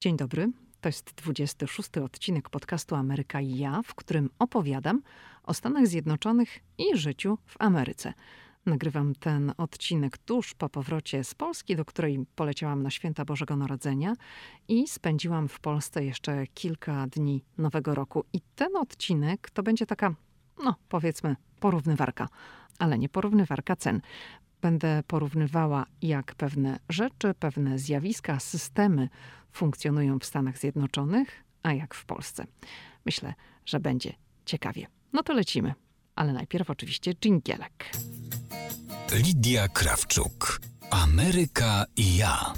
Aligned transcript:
Dzień 0.00 0.16
dobry. 0.16 0.52
To 0.80 0.88
jest 0.88 1.14
26 1.14 1.98
odcinek 1.98 2.48
podcastu 2.48 2.94
Ameryka 2.94 3.40
i 3.40 3.58
ja, 3.58 3.82
w 3.82 3.94
którym 3.94 4.30
opowiadam 4.38 5.02
o 5.42 5.54
Stanach 5.54 5.86
Zjednoczonych 5.86 6.58
i 6.78 6.96
życiu 6.96 7.38
w 7.46 7.56
Ameryce. 7.58 8.12
Nagrywam 8.66 9.14
ten 9.14 9.52
odcinek 9.56 10.18
tuż 10.18 10.54
po 10.54 10.68
powrocie 10.68 11.24
z 11.24 11.34
Polski, 11.34 11.76
do 11.76 11.84
której 11.84 12.26
poleciałam 12.34 12.82
na 12.82 12.90
święta 12.90 13.24
Bożego 13.24 13.56
Narodzenia 13.56 14.12
i 14.68 14.88
spędziłam 14.88 15.48
w 15.48 15.60
Polsce 15.60 16.04
jeszcze 16.04 16.46
kilka 16.46 17.06
dni 17.06 17.44
Nowego 17.56 17.94
Roku. 17.94 18.24
I 18.32 18.40
ten 18.54 18.76
odcinek 18.76 19.50
to 19.50 19.62
będzie 19.62 19.86
taka, 19.86 20.14
no 20.64 20.74
powiedzmy, 20.88 21.36
porównywarka, 21.60 22.28
ale 22.78 22.98
nie 22.98 23.08
porównywarka 23.08 23.76
cen. 23.76 24.00
Będę 24.60 25.02
porównywała, 25.06 25.86
jak 26.02 26.34
pewne 26.34 26.78
rzeczy, 26.88 27.34
pewne 27.38 27.78
zjawiska, 27.78 28.40
systemy 28.40 29.08
funkcjonują 29.58 30.18
w 30.18 30.24
Stanach 30.24 30.58
Zjednoczonych, 30.58 31.44
a 31.62 31.72
jak 31.72 31.94
w 31.94 32.04
Polsce. 32.04 32.46
Myślę, 33.06 33.34
że 33.66 33.80
będzie 33.80 34.12
ciekawie. 34.44 34.86
No 35.12 35.22
to 35.22 35.32
lecimy. 35.32 35.74
Ale 36.16 36.32
najpierw 36.32 36.70
oczywiście 36.70 37.14
dżingielek. 37.14 37.90
Lidia 39.12 39.68
Krawczuk. 39.68 40.60
Ameryka 40.90 41.84
i 41.96 42.16
ja. 42.16 42.52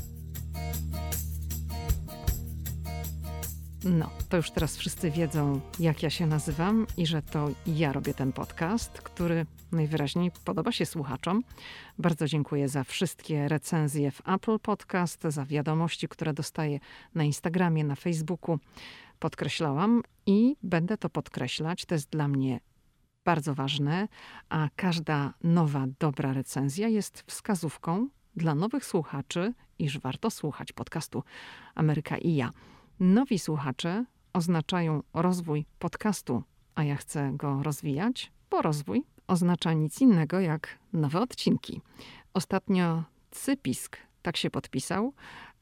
No, 3.84 4.10
to 4.28 4.36
już 4.36 4.50
teraz 4.50 4.76
wszyscy 4.76 5.10
wiedzą, 5.10 5.60
jak 5.78 6.02
ja 6.02 6.10
się 6.10 6.26
nazywam 6.26 6.86
i 6.96 7.06
że 7.06 7.22
to 7.22 7.50
ja 7.66 7.92
robię 7.92 8.14
ten 8.14 8.32
podcast, 8.32 8.90
który 8.90 9.46
najwyraźniej 9.72 10.30
podoba 10.44 10.72
się 10.72 10.86
słuchaczom. 10.86 11.42
Bardzo 11.98 12.26
dziękuję 12.26 12.68
za 12.68 12.84
wszystkie 12.84 13.48
recenzje 13.48 14.10
w 14.10 14.28
Apple 14.28 14.58
Podcast, 14.58 15.22
za 15.22 15.44
wiadomości, 15.44 16.08
które 16.08 16.32
dostaję 16.32 16.80
na 17.14 17.24
Instagramie, 17.24 17.84
na 17.84 17.94
Facebooku. 17.94 18.58
Podkreślałam 19.18 20.02
i 20.26 20.56
będę 20.62 20.96
to 20.96 21.10
podkreślać. 21.10 21.84
To 21.84 21.94
jest 21.94 22.10
dla 22.10 22.28
mnie 22.28 22.60
bardzo 23.24 23.54
ważne, 23.54 24.08
a 24.48 24.68
każda 24.76 25.34
nowa, 25.44 25.86
dobra 25.98 26.32
recenzja 26.32 26.88
jest 26.88 27.24
wskazówką 27.26 28.08
dla 28.36 28.54
nowych 28.54 28.84
słuchaczy, 28.84 29.54
iż 29.78 29.98
warto 29.98 30.30
słuchać 30.30 30.72
podcastu 30.72 31.22
Ameryka 31.74 32.18
i 32.18 32.34
ja. 32.34 32.50
Nowi 33.00 33.38
słuchacze 33.38 34.04
oznaczają 34.32 35.02
rozwój 35.14 35.66
podcastu, 35.78 36.42
a 36.74 36.84
ja 36.84 36.96
chcę 36.96 37.32
go 37.34 37.62
rozwijać, 37.62 38.32
bo 38.50 38.62
rozwój 38.62 39.04
oznacza 39.26 39.72
nic 39.72 40.00
innego 40.00 40.40
jak 40.40 40.78
nowe 40.92 41.20
odcinki. 41.20 41.80
Ostatnio 42.34 43.04
Cypisk 43.30 43.96
tak 44.22 44.36
się 44.36 44.50
podpisał. 44.50 45.12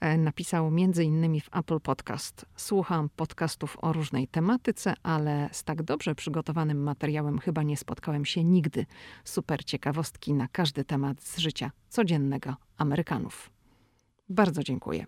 E, 0.01 0.19
napisał 0.19 0.71
między 0.71 1.05
innymi 1.05 1.41
w 1.41 1.57
Apple 1.57 1.81
Podcast. 1.81 2.47
Słucham 2.57 3.09
podcastów 3.17 3.77
o 3.81 3.93
różnej 3.93 4.29
tematyce, 4.29 4.95
ale 5.03 5.49
z 5.53 5.65
tak 5.65 5.83
dobrze 5.83 6.15
przygotowanym 6.15 6.83
materiałem 6.83 7.39
chyba 7.39 7.63
nie 7.63 7.77
spotkałem 7.77 8.25
się 8.25 8.45
nigdy. 8.45 8.87
Super 9.25 9.65
ciekawostki 9.65 10.35
na 10.35 10.49
każdy 10.49 10.85
temat 10.85 11.23
z 11.23 11.39
życia 11.39 11.71
codziennego 11.89 12.57
Amerykanów. 12.77 13.51
Bardzo 14.29 14.63
dziękuję. 14.63 15.07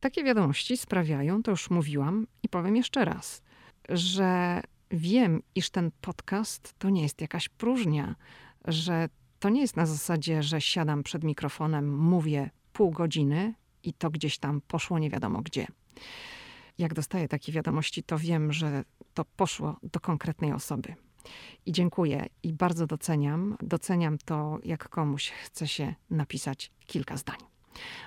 Takie 0.00 0.24
wiadomości 0.24 0.76
sprawiają, 0.76 1.42
to 1.42 1.50
już 1.50 1.70
mówiłam 1.70 2.26
i 2.42 2.48
powiem 2.48 2.76
jeszcze 2.76 3.04
raz, 3.04 3.42
że 3.88 4.60
wiem, 4.90 5.42
iż 5.54 5.70
ten 5.70 5.90
podcast 6.00 6.74
to 6.78 6.90
nie 6.90 7.02
jest 7.02 7.20
jakaś 7.20 7.48
próżnia, 7.48 8.14
że 8.64 9.08
to 9.38 9.48
nie 9.48 9.60
jest 9.60 9.76
na 9.76 9.86
zasadzie, 9.86 10.42
że 10.42 10.60
siadam 10.60 11.02
przed 11.02 11.24
mikrofonem, 11.24 11.98
mówię 11.98 12.50
pół 12.72 12.90
godziny 12.90 13.54
i 13.82 13.92
to 13.92 14.10
gdzieś 14.10 14.38
tam 14.38 14.60
poszło 14.60 14.98
nie 14.98 15.10
wiadomo 15.10 15.42
gdzie. 15.42 15.66
Jak 16.78 16.94
dostaję 16.94 17.28
takie 17.28 17.52
wiadomości, 17.52 18.02
to 18.02 18.18
wiem, 18.18 18.52
że 18.52 18.84
to 19.14 19.24
poszło 19.24 19.76
do 19.82 20.00
konkretnej 20.00 20.52
osoby. 20.52 20.94
I 21.66 21.72
dziękuję 21.72 22.26
i 22.42 22.52
bardzo 22.52 22.86
doceniam. 22.86 23.56
Doceniam 23.62 24.18
to, 24.18 24.58
jak 24.64 24.88
komuś 24.88 25.30
chce 25.30 25.68
się 25.68 25.94
napisać 26.10 26.72
kilka 26.86 27.16
zdań. 27.16 27.49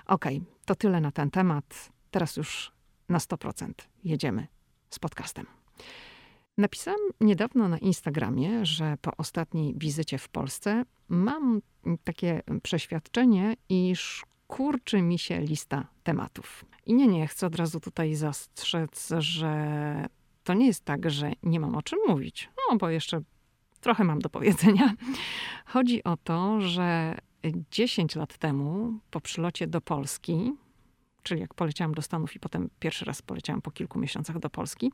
Okej, 0.05 0.37
okay, 0.37 0.53
to 0.65 0.75
tyle 0.75 1.01
na 1.01 1.11
ten 1.11 1.31
temat. 1.31 1.91
Teraz 2.11 2.37
już 2.37 2.71
na 3.09 3.17
100% 3.17 3.71
jedziemy 4.03 4.47
z 4.89 4.99
podcastem. 4.99 5.45
Napisałam 6.57 6.99
niedawno 7.21 7.67
na 7.67 7.77
Instagramie, 7.77 8.65
że 8.65 8.97
po 9.01 9.17
ostatniej 9.17 9.73
wizycie 9.77 10.17
w 10.17 10.29
Polsce 10.29 10.85
mam 11.09 11.61
takie 12.03 12.41
przeświadczenie, 12.63 13.55
iż 13.69 14.25
kurczy 14.47 15.01
mi 15.01 15.19
się 15.19 15.41
lista 15.41 15.87
tematów. 16.03 16.65
I 16.85 16.93
nie, 16.93 17.07
nie, 17.07 17.27
chcę 17.27 17.47
od 17.47 17.55
razu 17.55 17.79
tutaj 17.79 18.15
zastrzec, 18.15 19.09
że 19.17 20.05
to 20.43 20.53
nie 20.53 20.67
jest 20.67 20.85
tak, 20.85 21.11
że 21.11 21.31
nie 21.43 21.59
mam 21.59 21.75
o 21.75 21.81
czym 21.81 21.99
mówić, 22.07 22.49
no 22.69 22.77
bo 22.77 22.89
jeszcze 22.89 23.21
trochę 23.81 24.03
mam 24.03 24.19
do 24.19 24.29
powiedzenia. 24.29 24.93
Chodzi 25.65 26.03
o 26.03 26.17
to, 26.17 26.61
że 26.61 27.17
10 27.71 28.15
lat 28.15 28.37
temu 28.37 28.99
po 29.11 29.21
przylocie 29.21 29.67
do 29.67 29.81
Polski, 29.81 30.53
czyli 31.23 31.41
jak 31.41 31.53
poleciałam 31.53 31.93
do 31.93 32.01
Stanów 32.01 32.35
i 32.35 32.39
potem 32.39 32.69
pierwszy 32.79 33.05
raz 33.05 33.21
poleciałam 33.21 33.61
po 33.61 33.71
kilku 33.71 33.99
miesiącach 33.99 34.39
do 34.39 34.49
Polski, 34.49 34.91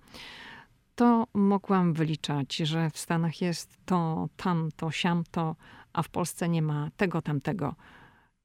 to 0.95 1.27
mogłam 1.33 1.93
wyliczać, 1.93 2.55
że 2.55 2.89
w 2.89 2.97
Stanach 2.97 3.41
jest 3.41 3.77
to, 3.85 4.29
tamto, 4.37 4.91
siamto, 4.91 5.55
a 5.93 6.03
w 6.03 6.09
Polsce 6.09 6.49
nie 6.49 6.61
ma 6.61 6.91
tego, 6.97 7.21
tamtego 7.21 7.75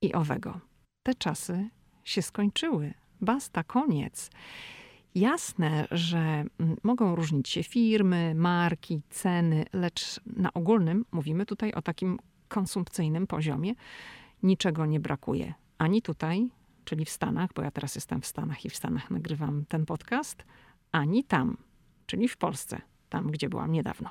i 0.03 0.13
owego. 0.13 0.61
Te 1.03 1.15
czasy 1.15 1.69
się 2.05 2.23
skończyły. 2.23 2.95
Basta, 3.21 3.65
koniec. 3.65 4.31
Jasne, 5.15 5.87
że 5.91 6.45
mogą 6.83 7.17
różnić 7.17 7.49
się 7.49 7.63
firmy, 7.63 8.35
marki, 8.35 9.03
ceny, 9.11 9.65
lecz 9.73 10.21
na 10.27 10.53
ogólnym 10.53 11.05
mówimy 11.13 11.47
tutaj 11.47 11.73
o 11.73 11.83
takim 11.83 12.19
konsumpcyjnym 12.55 13.27
poziomie. 13.27 13.75
Niczego 14.43 14.87
nie 14.87 15.01
brakuje 15.01 15.55
ani 15.79 16.03
tutaj, 16.03 16.49
czyli 16.85 17.05
w 17.05 17.11
Stanach, 17.11 17.51
bo 17.55 17.63
ja 17.63 17.71
teraz 17.71 17.95
jestem 17.95 18.21
w 18.21 18.27
Stanach 18.27 18.65
i 18.65 18.71
w 18.71 18.77
Stanach 18.77 19.11
nagrywam 19.11 19.65
ten 19.69 19.87
podcast, 19.87 20.45
ani 20.93 21.25
tam, 21.25 21.57
czyli 22.07 22.29
w 22.29 22.37
Polsce, 22.37 22.81
tam 23.09 23.31
gdzie 23.31 23.49
byłam 23.49 23.73
niedawno. 23.73 24.11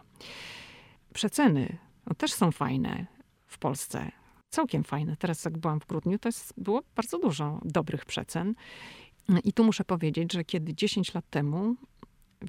Przeceny 1.14 1.78
no, 2.06 2.16
też 2.16 2.34
są 2.34 2.52
fajne 2.52 3.06
w 3.48 3.58
Polsce. 3.58 4.12
Całkiem 4.50 4.84
fajne. 4.84 5.18
Teraz, 5.18 5.46
jak 5.46 5.58
byłam 5.58 5.80
w 5.80 5.86
grudniu, 5.86 6.20
to 6.20 6.30
jest, 6.30 6.54
było 6.58 6.82
bardzo 6.96 7.20
dużo 7.20 7.60
dobrych 7.66 8.06
przecen. 8.06 8.56
I 9.44 9.54
tu 9.54 9.64
muszę 9.64 9.84
powiedzieć, 9.84 10.34
że 10.34 10.44
kiedy 10.44 10.76
10 10.76 11.14
lat 11.14 11.30
temu, 11.30 11.76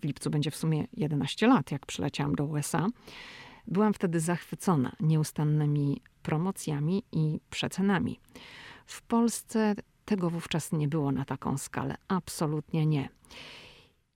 w 0.00 0.04
lipcu 0.04 0.30
będzie 0.30 0.50
w 0.50 0.56
sumie 0.56 0.86
11 0.92 1.46
lat, 1.46 1.72
jak 1.72 1.86
przyleciałam 1.86 2.34
do 2.34 2.44
USA, 2.44 2.86
byłam 3.66 3.94
wtedy 3.94 4.20
zachwycona 4.20 4.96
nieustannymi 5.00 6.02
promocjami 6.22 7.02
i 7.12 7.40
przecenami. 7.50 8.20
W 8.86 9.02
Polsce 9.02 9.74
tego 10.04 10.30
wówczas 10.30 10.72
nie 10.72 10.88
było 10.88 11.12
na 11.12 11.24
taką 11.24 11.58
skalę. 11.58 11.94
Absolutnie 12.08 12.86
nie. 12.86 13.08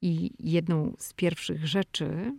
I 0.03 0.31
jedną 0.39 0.95
z 0.99 1.13
pierwszych 1.13 1.67
rzeczy, 1.67 2.35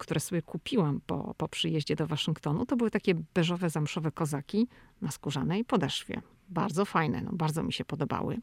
które 0.00 0.20
sobie 0.20 0.42
kupiłam 0.42 1.00
po, 1.06 1.34
po 1.36 1.48
przyjeździe 1.48 1.96
do 1.96 2.06
Waszyngtonu, 2.06 2.66
to 2.66 2.76
były 2.76 2.90
takie 2.90 3.14
beżowe, 3.34 3.70
zamszowe 3.70 4.12
kozaki 4.12 4.68
na 5.00 5.10
skórzanej 5.10 5.64
podeszwie. 5.64 6.22
Bardzo 6.48 6.84
fajne, 6.84 7.22
no, 7.22 7.30
bardzo 7.32 7.62
mi 7.62 7.72
się 7.72 7.84
podobały. 7.84 8.38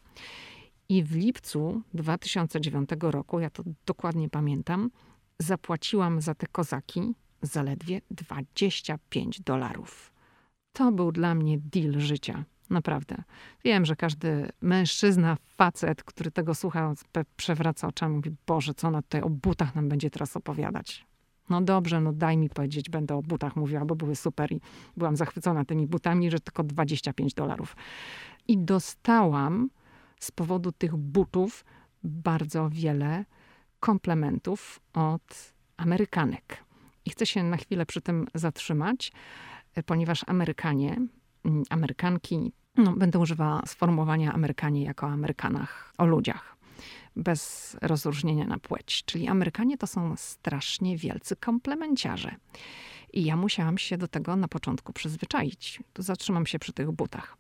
I 0.90 1.04
w 1.04 1.16
lipcu 1.16 1.82
2009 1.94 2.90
roku, 3.02 3.40
ja 3.40 3.50
to 3.50 3.64
dokładnie 3.86 4.30
pamiętam, 4.30 4.92
zapłaciłam 5.40 6.22
za 6.22 6.36
te 6.36 6.48
kozaki 6.48 7.14
zaledwie 7.46 8.02
25 8.12 9.42
dolarów. 9.42 10.14
To 10.74 10.92
był 10.92 11.12
dla 11.12 11.36
mnie 11.36 11.58
deal 11.58 12.00
życia. 12.00 12.44
Naprawdę. 12.70 13.24
Wiem, 13.64 13.86
że 13.86 13.96
każdy 13.96 14.50
mężczyzna, 14.62 15.38
facet, 15.58 16.04
który 16.04 16.32
tego 16.32 16.56
słucha, 16.56 16.94
przewraca 17.36 17.88
oczami, 17.88 18.16
mówi: 18.16 18.32
Boże, 18.48 18.74
co 18.74 18.88
ona 18.88 19.02
tutaj 19.02 19.22
o 19.22 19.30
butach 19.30 19.76
nam 19.76 19.90
będzie 19.90 20.10
teraz 20.10 20.38
opowiadać. 20.38 21.06
No 21.50 21.62
dobrze, 21.62 22.02
no 22.02 22.14
daj 22.14 22.38
mi 22.38 22.50
powiedzieć, 22.50 22.90
będę 22.90 23.16
o 23.16 23.22
butach 23.22 23.56
mówiła, 23.56 23.86
bo 23.86 23.96
były 23.96 24.16
super 24.16 24.52
i 24.52 24.62
byłam 24.98 25.16
zachwycona 25.16 25.66
tymi 25.66 25.88
butami, 25.88 26.32
że 26.32 26.40
tylko 26.40 26.64
25 26.64 27.34
dolarów. 27.34 27.76
I 28.48 28.58
dostałam 28.58 29.70
z 30.20 30.32
powodu 30.32 30.72
tych 30.72 30.96
butów 30.96 31.66
bardzo 32.04 32.70
wiele 32.70 33.26
komplementów 33.80 34.80
od 34.94 35.54
Amerykanek. 35.78 36.65
I 37.06 37.10
chcę 37.10 37.26
się 37.26 37.44
na 37.44 37.58
chwilę 37.58 37.86
przy 37.86 38.02
tym 38.02 38.28
zatrzymać, 38.34 39.12
ponieważ 39.86 40.24
Amerykanie 40.28 40.98
Mm, 41.46 41.64
Amerykanki, 41.70 42.52
no, 42.78 42.92
będę 42.92 43.20
używała 43.20 43.62
sformułowania 43.66 44.34
Amerykanie 44.34 44.84
jako 44.84 45.08
Amerykanach, 45.08 45.94
o 45.98 46.06
ludziach, 46.06 46.58
bez 47.16 47.78
rozróżnienia 47.82 48.46
na 48.46 48.60
płeć. 48.60 49.04
Czyli 49.06 49.28
Amerykanie 49.28 49.78
to 49.78 49.88
są 49.88 50.16
strasznie 50.16 50.98
wielcy 50.98 51.36
komplemenciarze. 51.36 52.36
I 53.14 53.26
ja 53.26 53.36
musiałam 53.36 53.78
się 53.78 53.98
do 53.98 54.08
tego 54.08 54.36
na 54.36 54.48
początku 54.48 54.94
przyzwyczaić. 54.94 55.80
Tu 55.94 56.04
zatrzymam 56.04 56.46
się 56.46 56.60
przy 56.60 56.74
tych 56.74 56.92
butach. 56.92 57.38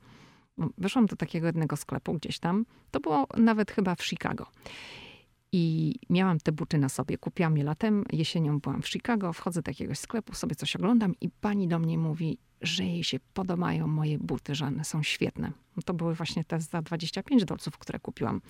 No, 0.57 0.69
wyszłam 0.77 1.05
do 1.05 1.15
takiego 1.15 1.47
jednego 1.47 1.77
sklepu 1.77 2.13
gdzieś 2.13 2.39
tam. 2.39 2.65
To 2.91 2.99
było 2.99 3.27
nawet 3.37 3.71
chyba 3.71 3.95
w 3.95 4.05
Chicago. 4.05 4.47
I 5.51 5.95
miałam 6.09 6.39
te 6.39 6.51
buty 6.51 6.77
na 6.77 6.89
sobie. 6.89 7.17
Kupiłam 7.17 7.57
je 7.57 7.63
latem, 7.63 8.03
jesienią 8.11 8.59
byłam 8.59 8.81
w 8.81 8.89
Chicago, 8.89 9.33
wchodzę 9.33 9.61
do 9.61 9.71
jakiegoś 9.71 9.99
sklepu, 9.99 10.33
sobie 10.33 10.55
coś 10.55 10.75
oglądam 10.75 11.13
i 11.21 11.29
pani 11.29 11.67
do 11.67 11.79
mnie 11.79 11.97
mówi, 11.97 12.37
że 12.61 12.83
jej 12.83 13.03
się 13.03 13.19
podobają 13.33 13.87
moje 13.87 14.17
buty, 14.17 14.55
że 14.55 14.65
one 14.65 14.85
są 14.85 15.03
świetne. 15.03 15.51
To 15.85 15.93
były 15.93 16.15
właśnie 16.15 16.43
te 16.43 16.59
za 16.59 16.81
25 16.81 17.45
dolców, 17.45 17.77
które 17.77 17.99
kupiłam 17.99 18.41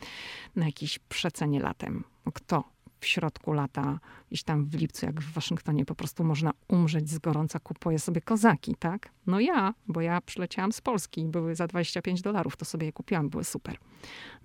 na 0.56 0.66
jakiejś 0.66 1.00
przecenie 1.00 1.60
latem. 1.60 2.04
Kto 2.34 2.75
w 3.00 3.06
środku 3.06 3.54
lata, 3.54 4.00
gdzieś 4.30 4.44
tam 4.44 4.66
w 4.66 4.74
lipcu, 4.74 5.06
jak 5.06 5.22
w 5.22 5.34
Waszyngtonie, 5.34 5.86
po 5.86 5.96
prostu 5.96 6.24
można 6.24 6.52
umrzeć 6.68 7.10
z 7.10 7.20
gorąca, 7.20 7.60
kupuje 7.60 8.00
sobie 8.00 8.22
kozaki, 8.22 8.76
tak? 8.76 9.10
No 9.28 9.40
ja, 9.40 9.74
bo 9.88 10.02
ja 10.02 10.22
przyleciałam 10.22 10.72
z 10.72 10.82
Polski 10.82 11.22
i 11.22 11.26
były 11.26 11.56
za 11.56 11.68
25 11.68 12.22
dolarów, 12.22 12.58
to 12.58 12.66
sobie 12.66 12.86
je 12.86 12.94
kupiłam, 12.94 13.30
były 13.30 13.44
super. 13.44 13.78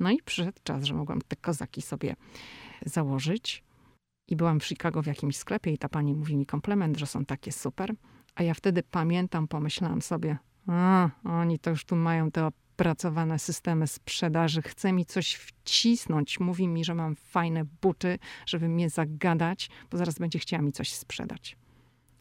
No 0.00 0.10
i 0.10 0.18
przyszedł 0.24 0.58
czas, 0.64 0.84
że 0.84 0.94
mogłam 0.94 1.20
te 1.28 1.36
kozaki 1.36 1.82
sobie 1.82 2.16
założyć. 2.86 3.64
I 4.28 4.36
byłam 4.36 4.60
w 4.60 4.64
Chicago 4.64 5.02
w 5.02 5.06
jakimś 5.06 5.36
sklepie 5.36 5.72
i 5.72 5.78
ta 5.78 5.88
pani 5.88 6.14
mówi 6.14 6.36
mi 6.36 6.46
komplement, 6.46 6.98
że 6.98 7.06
są 7.06 7.24
takie 7.24 7.52
super. 7.52 7.94
A 8.34 8.42
ja 8.42 8.54
wtedy 8.54 8.82
pamiętam, 8.82 9.48
pomyślałam 9.48 10.02
sobie, 10.02 10.38
a, 10.66 11.10
oni 11.24 11.58
to 11.58 11.70
już 11.70 11.84
tu 11.84 11.96
mają 11.96 12.30
te 12.30 12.48
opracowane 12.80 13.38
systemy 13.38 13.86
sprzedaży, 13.86 14.62
chce 14.62 14.92
mi 14.92 15.06
coś 15.06 15.34
wcisnąć, 15.34 16.40
mówi 16.40 16.68
mi, 16.68 16.84
że 16.84 16.94
mam 16.94 17.16
fajne 17.16 17.64
buty, 17.82 18.18
żeby 18.46 18.68
mnie 18.68 18.90
zagadać, 18.90 19.70
bo 19.90 19.98
zaraz 19.98 20.18
będzie 20.18 20.38
chciała 20.38 20.62
mi 20.62 20.72
coś 20.72 20.92
sprzedać. 20.92 21.56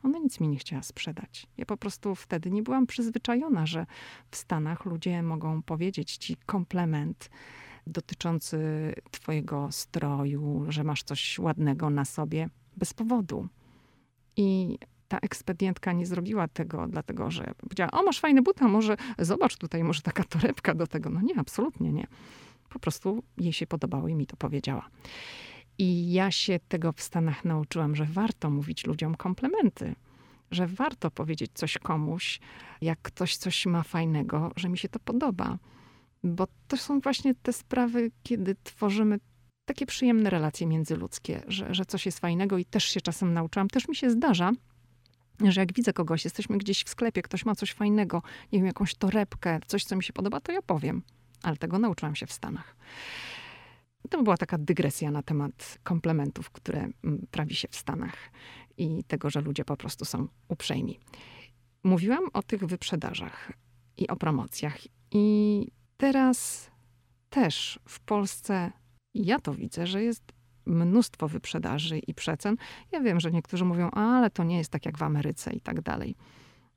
Ona 0.04 0.20
nic 0.20 0.40
mi 0.40 0.48
nie 0.48 0.58
chciała 0.58 0.84
sprzedać. 0.84 1.48
Ja 1.58 1.66
po 1.66 1.78
prostu 1.78 2.16
wtedy 2.16 2.52
nie 2.52 2.64
byłam 2.64 2.88
przyzwyczajona, 2.88 3.66
że 3.66 3.86
w 4.32 4.36
Stanach 4.36 4.86
ludzie 4.86 5.24
mogą 5.24 5.62
powiedzieć 5.62 6.18
ci 6.18 6.38
komplement 6.46 7.30
dotyczący 7.88 8.60
twojego 9.12 9.72
stroju, 9.72 10.66
że 10.70 10.84
masz 10.84 11.04
coś 11.04 11.40
ładnego 11.40 11.90
na 11.90 12.06
sobie 12.06 12.50
bez 12.78 12.94
powodu. 12.94 13.48
I 14.38 14.78
ta 15.10 15.18
ekspedientka 15.18 15.94
nie 15.94 16.06
zrobiła 16.06 16.48
tego, 16.48 16.88
dlatego 16.88 17.32
że 17.32 17.52
powiedziała, 17.58 17.92
o 17.92 18.04
masz 18.04 18.20
fajne 18.20 18.42
buta, 18.42 18.68
może 18.68 18.98
zobacz 19.20 19.58
tutaj, 19.58 19.84
może 19.84 20.02
taka 20.02 20.24
torebka 20.24 20.74
do 20.76 20.88
tego. 20.88 21.10
No 21.10 21.22
nie, 21.22 21.40
absolutnie 21.40 21.92
nie. 21.92 22.08
Po 22.70 22.80
prostu 22.80 23.24
jej 23.38 23.54
się 23.54 23.68
podobało 23.68 24.08
i 24.08 24.16
mi 24.16 24.28
to 24.28 24.38
powiedziała. 24.38 24.90
I 25.78 26.12
ja 26.12 26.32
się 26.32 26.60
tego 26.68 26.92
w 26.92 27.02
Stanach 27.02 27.46
nauczyłam, 27.46 27.96
że 27.96 28.06
warto 28.06 28.50
mówić 28.50 28.86
ludziom 28.86 29.16
komplementy, 29.16 29.96
że 30.52 30.68
warto 30.68 31.12
powiedzieć 31.12 31.52
coś 31.54 31.78
komuś, 31.78 32.40
jak 32.82 33.02
ktoś 33.02 33.38
coś 33.38 33.66
ma 33.66 33.84
fajnego, 33.84 34.52
że 34.56 34.70
mi 34.70 34.78
się 34.78 34.90
to 34.90 35.00
podoba. 35.00 35.58
Bo 36.24 36.48
to 36.68 36.78
są 36.78 37.00
właśnie 37.00 37.36
te 37.36 37.54
sprawy, 37.54 38.12
kiedy 38.24 38.56
tworzymy 38.64 39.20
takie 39.66 39.86
przyjemne 39.86 40.30
relacje 40.30 40.68
międzyludzkie, 40.68 41.42
że, 41.48 41.74
że 41.74 41.86
coś 41.86 42.06
jest 42.06 42.20
fajnego 42.20 42.58
i 42.58 42.66
też 42.66 42.84
się 42.84 43.02
czasem 43.02 43.34
nauczyłam. 43.34 43.68
Też 43.68 43.88
mi 43.88 43.96
się 43.96 44.10
zdarza, 44.10 44.52
że 45.48 45.62
jak 45.62 45.74
widzę 45.74 45.94
kogoś, 45.94 46.24
jesteśmy 46.24 46.58
gdzieś 46.58 46.84
w 46.84 46.90
sklepie, 46.90 47.22
ktoś 47.22 47.46
ma 47.46 47.56
coś 47.56 47.72
fajnego, 47.72 48.22
nie 48.52 48.60
wiem, 48.60 48.66
jakąś 48.66 48.96
torebkę, 48.96 49.60
coś, 49.68 49.84
co 49.84 49.96
mi 49.96 50.04
się 50.04 50.14
podoba, 50.14 50.40
to 50.40 50.52
ja 50.52 50.62
powiem. 50.62 51.02
Ale 51.44 51.58
tego 51.58 51.80
nauczyłam 51.80 52.16
się 52.16 52.26
w 52.26 52.34
Stanach. 52.34 52.76
To 54.10 54.24
była 54.24 54.38
taka 54.38 54.58
dygresja 54.58 55.12
na 55.12 55.24
temat 55.24 55.78
komplementów, 55.84 56.50
które 56.50 56.90
mm, 57.04 57.28
prawi 57.32 57.56
się 57.56 57.68
w 57.68 57.76
Stanach 57.76 58.16
i 58.78 59.04
tego, 59.04 59.30
że 59.30 59.42
ludzie 59.42 59.66
po 59.66 59.78
prostu 59.78 60.06
są 60.06 60.28
uprzejmi. 60.48 61.00
Mówiłam 61.84 62.24
o 62.34 62.44
tych 62.44 62.66
wyprzedażach 62.66 63.52
i 63.98 64.08
o 64.08 64.16
promocjach. 64.16 64.78
I 65.12 65.68
teraz 65.98 66.70
też 67.30 67.80
w 67.86 68.00
Polsce 68.00 68.72
ja 69.14 69.40
to 69.40 69.54
widzę, 69.54 69.88
że 69.88 70.04
jest 70.04 70.24
mnóstwo 70.70 71.28
wyprzedaży 71.28 72.00
i 72.00 72.14
przecen. 72.14 72.56
Ja 72.92 73.00
wiem, 73.00 73.20
że 73.20 73.32
niektórzy 73.32 73.66
mówią, 73.66 73.90
ale 73.90 74.30
to 74.30 74.44
nie 74.44 74.58
jest 74.58 74.72
tak 74.72 74.86
jak 74.86 74.98
w 74.98 75.04
Ameryce 75.04 75.54
i 75.54 75.62
tak 75.62 75.82
dalej. 75.82 76.16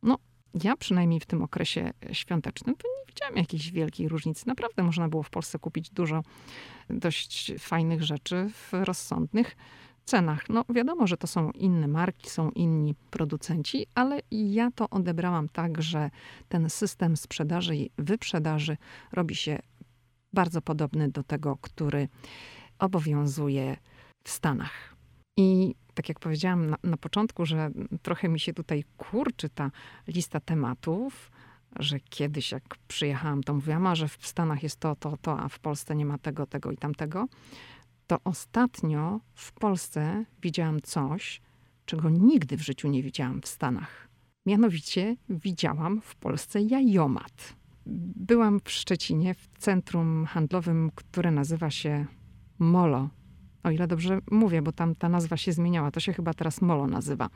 No, 0.02 0.18
ja 0.64 0.76
przynajmniej 0.76 1.20
w 1.20 1.26
tym 1.26 1.42
okresie 1.42 1.90
świątecznym 2.12 2.76
to 2.76 2.88
nie 2.88 3.06
widziałam 3.08 3.36
jakiejś 3.36 3.70
wielkiej 3.70 4.08
różnicy. 4.08 4.48
Naprawdę 4.48 4.82
można 4.82 5.08
było 5.08 5.22
w 5.22 5.30
Polsce 5.30 5.58
kupić 5.58 5.90
dużo 5.90 6.22
dość 6.90 7.52
fajnych 7.58 8.02
rzeczy 8.02 8.48
w 8.48 8.72
rozsądnych 8.72 9.56
cenach. 10.04 10.48
No 10.48 10.64
wiadomo, 10.68 11.06
że 11.06 11.16
to 11.16 11.26
są 11.26 11.50
inne 11.50 11.88
marki, 11.88 12.30
są 12.30 12.50
inni 12.50 12.94
producenci, 13.10 13.86
ale 13.94 14.20
ja 14.30 14.70
to 14.70 14.90
odebrałam 14.90 15.48
tak, 15.48 15.82
że 15.82 16.10
ten 16.48 16.70
system 16.70 17.16
sprzedaży 17.16 17.76
i 17.76 17.90
wyprzedaży 17.98 18.76
robi 19.12 19.34
się 19.34 19.58
bardzo 20.32 20.62
podobny 20.62 21.08
do 21.08 21.22
tego, 21.22 21.56
który 21.60 22.08
obowiązuje 22.82 23.76
w 24.24 24.30
Stanach. 24.30 24.96
I 25.36 25.74
tak 25.94 26.08
jak 26.08 26.20
powiedziałam 26.20 26.70
na, 26.70 26.76
na, 26.82 26.96
początku, 26.96 27.46
że 27.46 27.70
trochę 28.02 28.28
mi 28.28 28.40
się 28.40 28.54
tutaj 28.54 28.84
kurczy 28.96 29.48
ta 29.48 29.70
lista 30.08 30.40
tematów, 30.40 31.30
że 31.78 32.00
kiedyś 32.00 32.52
jak 32.52 32.62
przyjechałam, 32.88 33.42
to 33.42 33.54
mówiłam, 33.54 33.86
a 33.86 33.94
że 33.94 34.08
w 34.08 34.26
Stanach 34.26 34.62
jest 34.62 34.80
to, 34.80 34.96
to, 34.96 35.16
to, 35.16 35.40
a 35.40 35.48
w 35.48 35.58
Polsce 35.58 35.96
nie 35.96 36.06
ma 36.06 36.18
tego, 36.18 36.46
tego 36.46 36.70
i 36.70 36.76
tamtego. 36.76 37.28
To 38.06 38.18
ostatnio 38.24 39.20
w 39.34 39.52
Polsce 39.52 40.24
widziałam 40.42 40.80
coś, 40.80 41.40
czego 41.86 42.10
nigdy 42.10 42.56
w 42.56 42.62
życiu 42.62 42.88
nie 42.88 43.02
widziałam 43.02 43.40
w 43.40 43.46
Stanach. 43.46 44.08
Mianowicie 44.46 45.16
widziałam 45.28 46.00
w 46.00 46.14
Polsce 46.16 46.62
jajomat. 46.62 47.56
Byłam 48.16 48.60
w 48.64 48.70
Szczecinie 48.70 49.34
w 49.34 49.48
centrum 49.58 50.26
handlowym, 50.26 50.90
które 50.94 51.30
nazywa 51.30 51.70
się 51.70 52.06
Molo. 52.62 53.08
O 53.62 53.70
ile 53.70 53.86
dobrze 53.86 54.18
mówię, 54.30 54.62
bo 54.62 54.72
tam 54.72 54.94
ta 54.94 55.08
nazwa 55.08 55.36
się 55.36 55.52
zmieniała. 55.52 55.90
To 55.90 56.00
się 56.00 56.12
chyba 56.12 56.34
teraz 56.34 56.62
Molo 56.62 56.86
nazywa. 56.86 57.28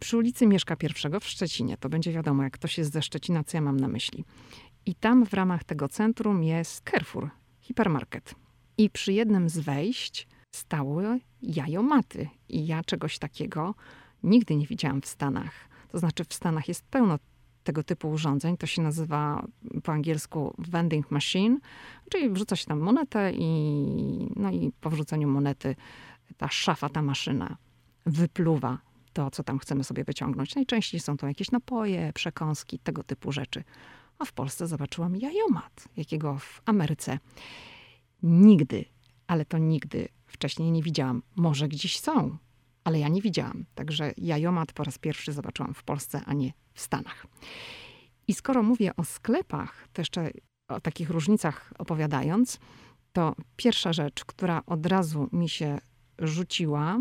Przy 0.00 0.16
ulicy 0.16 0.46
Mieszka 0.46 0.76
I 0.82 1.20
w 1.20 1.26
Szczecinie. 1.26 1.76
To 1.76 1.88
będzie 1.88 2.12
wiadomo, 2.12 2.42
jak 2.42 2.52
ktoś 2.52 2.78
jest 2.78 2.92
ze 2.92 3.02
Szczecina, 3.02 3.44
co 3.44 3.56
ja 3.56 3.60
mam 3.60 3.80
na 3.80 3.88
myśli. 3.88 4.24
I 4.86 4.94
tam 4.94 5.26
w 5.26 5.34
ramach 5.34 5.64
tego 5.64 5.88
centrum 5.88 6.42
jest 6.42 6.90
Carrefour, 6.90 7.30
hipermarket. 7.60 8.34
I 8.78 8.90
przy 8.90 9.12
jednym 9.12 9.48
z 9.48 9.58
wejść 9.58 10.28
stały 10.54 11.20
jajomaty. 11.42 12.28
I 12.48 12.66
ja 12.66 12.84
czegoś 12.84 13.18
takiego 13.18 13.74
nigdy 14.22 14.56
nie 14.56 14.66
widziałam 14.66 15.00
w 15.00 15.06
Stanach. 15.06 15.68
To 15.88 15.98
znaczy 15.98 16.24
w 16.24 16.34
Stanach 16.34 16.68
jest 16.68 16.84
pełno 16.86 17.18
tego 17.64 17.82
typu 17.82 18.10
urządzeń. 18.10 18.56
To 18.56 18.66
się 18.66 18.82
nazywa 18.82 19.46
po 19.82 19.92
angielsku 19.92 20.54
vending 20.58 21.10
machine, 21.10 21.58
czyli 22.10 22.30
wrzuca 22.30 22.56
się 22.56 22.66
tam 22.66 22.80
monetę 22.80 23.32
i, 23.32 23.48
no 24.36 24.50
i 24.50 24.72
po 24.80 24.90
wrzuceniu 24.90 25.28
monety 25.28 25.76
ta 26.36 26.48
szafa, 26.48 26.88
ta 26.88 27.02
maszyna 27.02 27.56
wypluwa 28.06 28.78
to, 29.12 29.30
co 29.30 29.42
tam 29.42 29.58
chcemy 29.58 29.84
sobie 29.84 30.04
wyciągnąć. 30.04 30.54
Najczęściej 30.54 31.00
są 31.00 31.16
to 31.16 31.26
jakieś 31.26 31.50
napoje, 31.50 32.12
przekąski, 32.14 32.78
tego 32.78 33.02
typu 33.02 33.32
rzeczy. 33.32 33.64
A 34.18 34.24
w 34.24 34.32
Polsce 34.32 34.66
zobaczyłam 34.66 35.16
jajomat, 35.16 35.88
jakiego 35.96 36.38
w 36.38 36.62
Ameryce 36.66 37.18
nigdy, 38.22 38.84
ale 39.26 39.44
to 39.44 39.58
nigdy 39.58 40.08
wcześniej 40.26 40.70
nie 40.70 40.82
widziałam. 40.82 41.22
Może 41.36 41.68
gdzieś 41.68 42.00
są, 42.00 42.36
ale 42.84 42.98
ja 42.98 43.08
nie 43.08 43.22
widziałam. 43.22 43.64
Także 43.74 44.12
jajomat 44.16 44.72
po 44.72 44.84
raz 44.84 44.98
pierwszy 44.98 45.32
zobaczyłam 45.32 45.74
w 45.74 45.82
Polsce, 45.82 46.20
a 46.26 46.32
nie 46.32 46.52
w 46.74 46.80
Stanach. 46.80 47.26
I 48.28 48.34
skoro 48.34 48.62
mówię 48.62 48.96
o 48.96 49.04
sklepach, 49.04 49.88
to 49.92 50.00
jeszcze 50.00 50.30
o 50.68 50.80
takich 50.80 51.10
różnicach 51.10 51.72
opowiadając, 51.78 52.58
to 53.12 53.34
pierwsza 53.56 53.92
rzecz, 53.92 54.24
która 54.24 54.62
od 54.66 54.86
razu 54.86 55.28
mi 55.32 55.48
się 55.48 55.78
rzuciła 56.18 56.98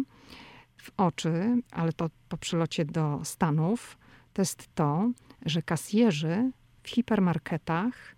w 0.78 0.92
oczy, 0.98 1.62
ale 1.72 1.94
to 1.94 2.10
po 2.30 2.38
przylocie 2.38 2.86
do 2.86 3.20
Stanów, 3.24 3.98
to 4.34 4.42
jest 4.42 4.76
to, 4.76 5.12
że 5.46 5.62
kasjerzy 5.62 6.52
w 6.84 6.90
hipermarketach 6.90 8.16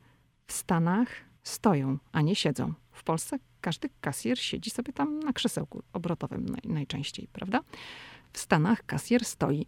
w 0.48 0.54
Stanach 0.54 1.08
stoją, 1.44 1.98
a 2.12 2.22
nie 2.22 2.36
siedzą. 2.36 2.74
W 2.92 3.04
Polsce 3.04 3.38
każdy 3.66 3.90
kasjer 4.02 4.40
siedzi 4.40 4.70
sobie 4.70 4.94
tam 4.94 5.20
na 5.20 5.34
krzesełku 5.34 5.84
obrotowym 5.94 6.46
naj, 6.46 6.62
najczęściej, 6.66 7.28
prawda? 7.34 7.62
W 8.34 8.40
Stanach 8.40 8.86
kasjer 8.86 9.26
stoi. 9.26 9.66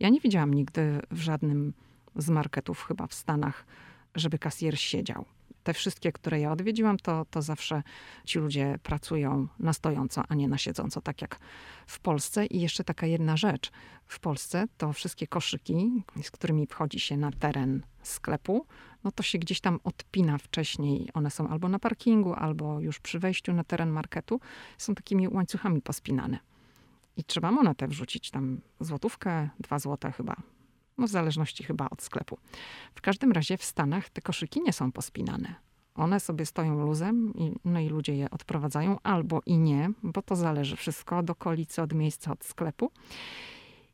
Ja 0.00 0.08
nie 0.08 0.20
widziałam 0.20 0.54
nigdy 0.54 1.00
w 1.10 1.20
żadnym 1.20 1.72
z 2.16 2.30
marketów, 2.30 2.84
chyba 2.84 3.06
w 3.06 3.14
Stanach, 3.14 3.66
żeby 4.14 4.38
kasjer 4.38 4.78
siedział. 4.78 5.24
Te 5.64 5.74
wszystkie, 5.74 6.12
które 6.12 6.40
ja 6.40 6.52
odwiedziłam, 6.52 6.96
to, 6.96 7.26
to 7.30 7.42
zawsze 7.42 7.82
ci 8.24 8.38
ludzie 8.38 8.78
pracują 8.82 9.48
na 9.58 9.72
stojąco, 9.72 10.22
a 10.28 10.34
nie 10.34 10.48
na 10.48 10.58
siedząco, 10.58 11.00
tak 11.00 11.22
jak 11.22 11.38
w 11.86 12.00
Polsce. 12.00 12.46
I 12.46 12.60
jeszcze 12.60 12.84
taka 12.84 13.06
jedna 13.06 13.36
rzecz. 13.36 13.70
W 14.06 14.20
Polsce 14.20 14.64
to 14.78 14.92
wszystkie 14.92 15.26
koszyki, 15.26 16.02
z 16.22 16.30
którymi 16.30 16.66
wchodzi 16.66 17.00
się 17.00 17.16
na 17.16 17.30
teren 17.30 17.82
sklepu, 18.02 18.66
no 19.04 19.12
to 19.12 19.22
się 19.22 19.38
gdzieś 19.38 19.60
tam 19.60 19.80
odpina 19.84 20.38
wcześniej. 20.38 21.10
One 21.14 21.30
są 21.30 21.48
albo 21.48 21.68
na 21.68 21.78
parkingu, 21.78 22.34
albo 22.34 22.80
już 22.80 23.00
przy 23.00 23.18
wejściu 23.18 23.52
na 23.52 23.64
teren 23.64 23.90
marketu. 23.90 24.40
Są 24.78 24.94
takimi 24.94 25.28
łańcuchami 25.28 25.82
pospinane. 25.82 26.38
I 27.16 27.24
trzeba 27.24 27.52
monetę 27.52 27.88
wrzucić 27.88 28.30
tam 28.30 28.60
złotówkę, 28.80 29.48
dwa 29.60 29.78
złote 29.78 30.12
chyba. 30.12 30.36
No 30.98 31.06
w 31.06 31.10
zależności 31.10 31.64
chyba 31.64 31.88
od 31.90 32.02
sklepu. 32.02 32.38
W 32.94 33.00
każdym 33.00 33.32
razie 33.32 33.56
w 33.56 33.64
Stanach 33.64 34.10
te 34.10 34.20
koszyki 34.20 34.60
nie 34.62 34.72
są 34.72 34.92
pospinane. 34.92 35.54
One 35.94 36.20
sobie 36.20 36.46
stoją 36.46 36.80
luzem, 36.86 37.34
i, 37.34 37.52
no 37.64 37.80
i 37.80 37.88
ludzie 37.88 38.16
je 38.16 38.30
odprowadzają, 38.30 38.98
albo 39.02 39.40
i 39.46 39.58
nie, 39.58 39.90
bo 40.02 40.22
to 40.22 40.36
zależy 40.36 40.76
wszystko 40.76 41.18
od 41.18 41.30
okolicy, 41.30 41.82
od 41.82 41.92
miejsca, 41.92 42.32
od 42.32 42.44
sklepu. 42.44 42.90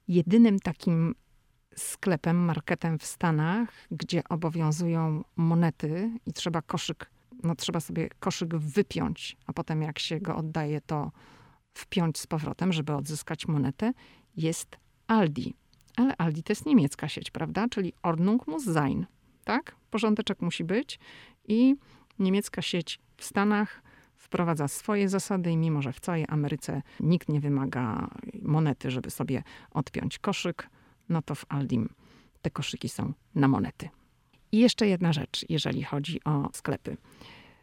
Jedynym 0.09 0.59
takim 0.59 1.14
sklepem, 1.76 2.37
marketem 2.37 2.99
w 2.99 3.04
Stanach, 3.04 3.69
gdzie 3.90 4.23
obowiązują 4.28 5.25
monety 5.37 6.11
i 6.26 6.33
trzeba 6.33 6.62
koszyk, 6.62 7.11
no 7.42 7.54
trzeba 7.54 7.80
sobie 7.80 8.09
koszyk 8.21 8.57
wypiąć, 8.57 9.37
a 9.47 9.52
potem 9.52 9.83
jak 9.83 9.99
się 9.99 10.21
go 10.21 10.37
oddaje, 10.37 10.80
to 10.80 11.12
wpiąć 11.75 12.19
z 12.19 12.26
powrotem, 12.26 12.73
żeby 12.73 12.95
odzyskać 12.95 13.49
monetę, 13.49 13.92
jest 14.37 14.76
Aldi. 15.07 15.54
Ale 16.00 16.16
Aldi 16.16 16.42
to 16.42 16.52
jest 16.52 16.66
niemiecka 16.66 17.09
sieć, 17.09 17.30
prawda? 17.30 17.69
Czyli 17.69 17.92
Ordnung 18.02 18.47
muss 18.47 18.64
sein, 18.64 19.07
tak? 19.45 19.76
Porządeczek 19.90 20.42
musi 20.42 20.64
być 20.64 20.99
i 21.49 21.76
niemiecka 22.19 22.62
sieć 22.62 23.00
w 23.16 23.25
Stanach 23.25 23.83
wprowadza 24.16 24.69
swoje 24.69 25.09
zasady 25.09 25.50
i 25.50 25.57
mimo, 25.57 25.83
że 25.83 25.92
w 25.92 26.00
całej 26.00 26.25
Ameryce 26.28 26.83
nikt 27.00 27.28
nie 27.28 27.40
wymaga 27.40 28.11
monety, 28.42 28.90
żeby 28.90 29.11
sobie 29.11 29.42
odpiąć 29.71 30.19
koszyk, 30.19 30.71
no 31.09 31.23
to 31.23 31.35
w 31.35 31.45
Aldim 31.49 31.88
te 32.42 32.50
koszyki 32.50 32.88
są 32.88 33.12
na 33.35 33.49
monety. 33.49 33.88
I 34.52 34.59
jeszcze 34.59 34.87
jedna 34.87 35.12
rzecz, 35.12 35.47
jeżeli 35.49 35.83
chodzi 35.83 36.25
o 36.25 36.50
sklepy. 36.52 36.97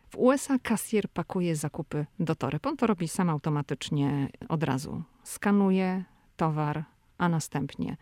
W 0.10 0.18
USA 0.18 0.60
kasjer 0.60 1.10
pakuje 1.10 1.56
zakupy 1.56 2.06
do 2.20 2.36
toreb. 2.36 2.66
On 2.66 2.78
to 2.78 2.88
robi 2.88 3.08
sam 3.08 3.30
automatycznie 3.30 4.30
od 4.50 4.64
razu. 4.64 5.04
Skanuje 5.24 6.04
towar, 6.36 6.84
a 7.18 7.30
następnie 7.30 7.98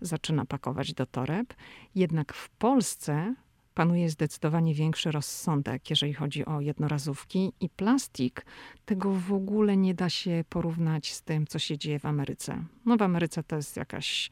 zaczyna 0.00 0.44
pakować 0.44 0.94
do 0.94 1.06
toreb. 1.06 1.54
Jednak 1.94 2.32
w 2.32 2.48
Polsce 2.48 3.34
panuje 3.74 4.10
zdecydowanie 4.10 4.74
większy 4.74 5.10
rozsądek, 5.10 5.90
jeżeli 5.90 6.14
chodzi 6.14 6.46
o 6.46 6.60
jednorazówki 6.60 7.52
i 7.60 7.68
plastik. 7.68 8.46
Tego 8.84 9.12
w 9.12 9.32
ogóle 9.32 9.76
nie 9.76 9.94
da 9.94 10.10
się 10.10 10.44
porównać 10.48 11.12
z 11.12 11.22
tym, 11.22 11.46
co 11.46 11.58
się 11.58 11.78
dzieje 11.78 11.98
w 11.98 12.06
Ameryce. 12.06 12.64
No 12.84 12.96
w 12.96 13.02
Ameryce 13.02 13.42
to 13.42 13.56
jest 13.56 13.76
jakaś 13.76 14.30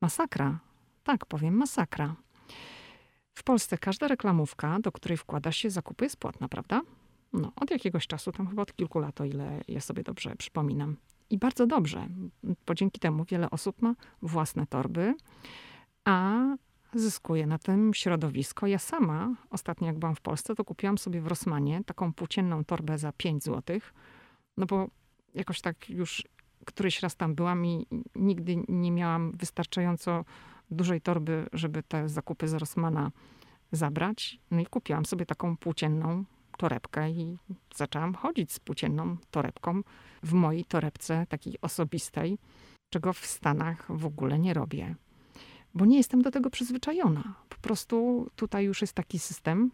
masakra. 0.00 0.58
Tak 1.04 1.26
powiem, 1.26 1.54
masakra. 1.54 2.16
W 3.34 3.42
Polsce 3.42 3.78
każda 3.78 4.08
reklamówka, 4.08 4.78
do 4.80 4.92
której 4.92 5.18
wkłada 5.18 5.52
się 5.52 5.70
zakupy, 5.70 6.04
jest 6.04 6.16
płatna, 6.16 6.48
prawda? 6.48 6.82
No, 7.32 7.52
od 7.56 7.70
jakiegoś 7.70 8.06
czasu, 8.06 8.32
tam 8.32 8.48
chyba 8.48 8.62
od 8.62 8.76
kilku 8.76 8.98
lat, 8.98 9.20
o 9.20 9.24
ile 9.24 9.60
ja 9.68 9.80
sobie 9.80 10.02
dobrze 10.02 10.36
przypominam. 10.36 10.96
I 11.30 11.38
bardzo 11.38 11.66
dobrze, 11.66 12.08
bo 12.66 12.74
dzięki 12.74 13.00
temu 13.00 13.24
wiele 13.24 13.50
osób 13.50 13.82
ma 13.82 13.94
własne 14.22 14.66
torby, 14.66 15.14
a 16.04 16.42
zyskuje 16.94 17.46
na 17.46 17.58
tym 17.58 17.94
środowisko. 17.94 18.66
Ja 18.66 18.78
sama, 18.78 19.34
ostatnio 19.50 19.86
jak 19.86 19.98
byłam 19.98 20.14
w 20.14 20.20
Polsce, 20.20 20.54
to 20.54 20.64
kupiłam 20.64 20.98
sobie 20.98 21.20
w 21.20 21.26
Rosmanie 21.26 21.84
taką 21.84 22.12
płócienną 22.12 22.64
torbę 22.64 22.98
za 22.98 23.12
5 23.12 23.44
zł, 23.44 23.80
no 24.56 24.66
bo 24.66 24.88
jakoś 25.34 25.60
tak 25.60 25.90
już 25.90 26.24
któryś 26.66 27.02
raz 27.02 27.16
tam 27.16 27.34
byłam 27.34 27.66
i 27.66 27.86
nigdy 28.14 28.56
nie 28.68 28.92
miałam 28.92 29.32
wystarczająco 29.32 30.24
dużej 30.70 31.00
torby, 31.00 31.46
żeby 31.52 31.82
te 31.82 32.08
zakupy 32.08 32.48
z 32.48 32.54
Rossmana 32.54 33.10
zabrać. 33.72 34.38
No 34.50 34.60
i 34.60 34.66
kupiłam 34.66 35.06
sobie 35.06 35.26
taką 35.26 35.56
płócienną 35.56 36.24
torebkę 36.56 37.10
i 37.10 37.38
zaczęłam 37.74 38.14
chodzić 38.14 38.52
z 38.52 38.60
płócienną 38.60 39.16
torebką 39.30 39.82
w 40.22 40.32
mojej 40.32 40.64
torebce 40.64 41.26
takiej 41.28 41.60
osobistej, 41.60 42.38
czego 42.92 43.12
w 43.12 43.26
Stanach 43.26 43.86
w 43.88 44.06
ogóle 44.06 44.38
nie 44.38 44.54
robię. 44.54 44.94
Bo 45.74 45.84
nie 45.84 45.96
jestem 45.96 46.22
do 46.22 46.30
tego 46.30 46.50
przyzwyczajona. 46.50 47.34
Po 47.48 47.56
prostu 47.56 48.26
tutaj 48.36 48.64
już 48.64 48.80
jest 48.80 48.92
taki 48.92 49.18
system 49.18 49.70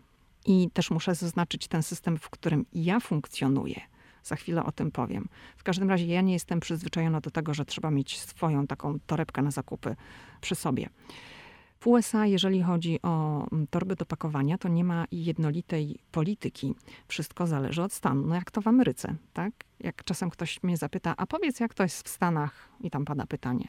i 0.46 0.70
też 0.70 0.90
muszę 0.90 1.14
zaznaczyć 1.14 1.68
ten 1.68 1.82
system, 1.82 2.18
w 2.18 2.30
którym 2.30 2.66
ja 2.72 3.00
funkcjonuję. 3.00 3.80
Za 4.22 4.36
chwilę 4.36 4.64
o 4.64 4.72
tym 4.72 4.90
powiem. 4.90 5.28
W 5.56 5.62
każdym 5.62 5.90
razie 5.90 6.06
ja 6.06 6.20
nie 6.20 6.32
jestem 6.32 6.60
przyzwyczajona 6.60 7.20
do 7.20 7.30
tego, 7.30 7.54
że 7.54 7.64
trzeba 7.64 7.90
mieć 7.90 8.20
swoją 8.20 8.66
taką 8.66 8.98
torebkę 9.06 9.42
na 9.42 9.50
zakupy 9.50 9.96
przy 10.40 10.54
sobie. 10.54 10.88
W 11.82 11.86
USA, 11.86 12.26
jeżeli 12.26 12.62
chodzi 12.62 13.02
o 13.02 13.46
mm, 13.52 13.66
torby 13.66 13.96
do 13.96 14.06
pakowania, 14.06 14.58
to 14.58 14.68
nie 14.68 14.84
ma 14.84 15.04
jednolitej 15.12 15.98
polityki. 16.12 16.74
Wszystko 17.08 17.46
zależy 17.46 17.82
od 17.82 17.92
stanu. 17.92 18.26
No 18.26 18.34
jak 18.34 18.50
to 18.50 18.60
w 18.60 18.66
Ameryce, 18.66 19.14
tak? 19.32 19.52
Jak 19.80 20.04
czasem 20.04 20.30
ktoś 20.30 20.62
mnie 20.62 20.76
zapyta, 20.76 21.14
a 21.16 21.26
powiedz, 21.26 21.60
jak 21.60 21.74
to 21.74 21.82
jest 21.82 22.08
w 22.08 22.08
Stanach? 22.08 22.68
I 22.80 22.90
tam 22.90 23.04
pada 23.04 23.26
pytanie. 23.26 23.68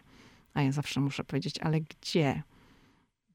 A 0.53 0.62
ja 0.62 0.72
zawsze 0.72 1.01
muszę 1.01 1.24
powiedzieć, 1.24 1.60
ale 1.60 1.82
gdzie? 1.82 2.43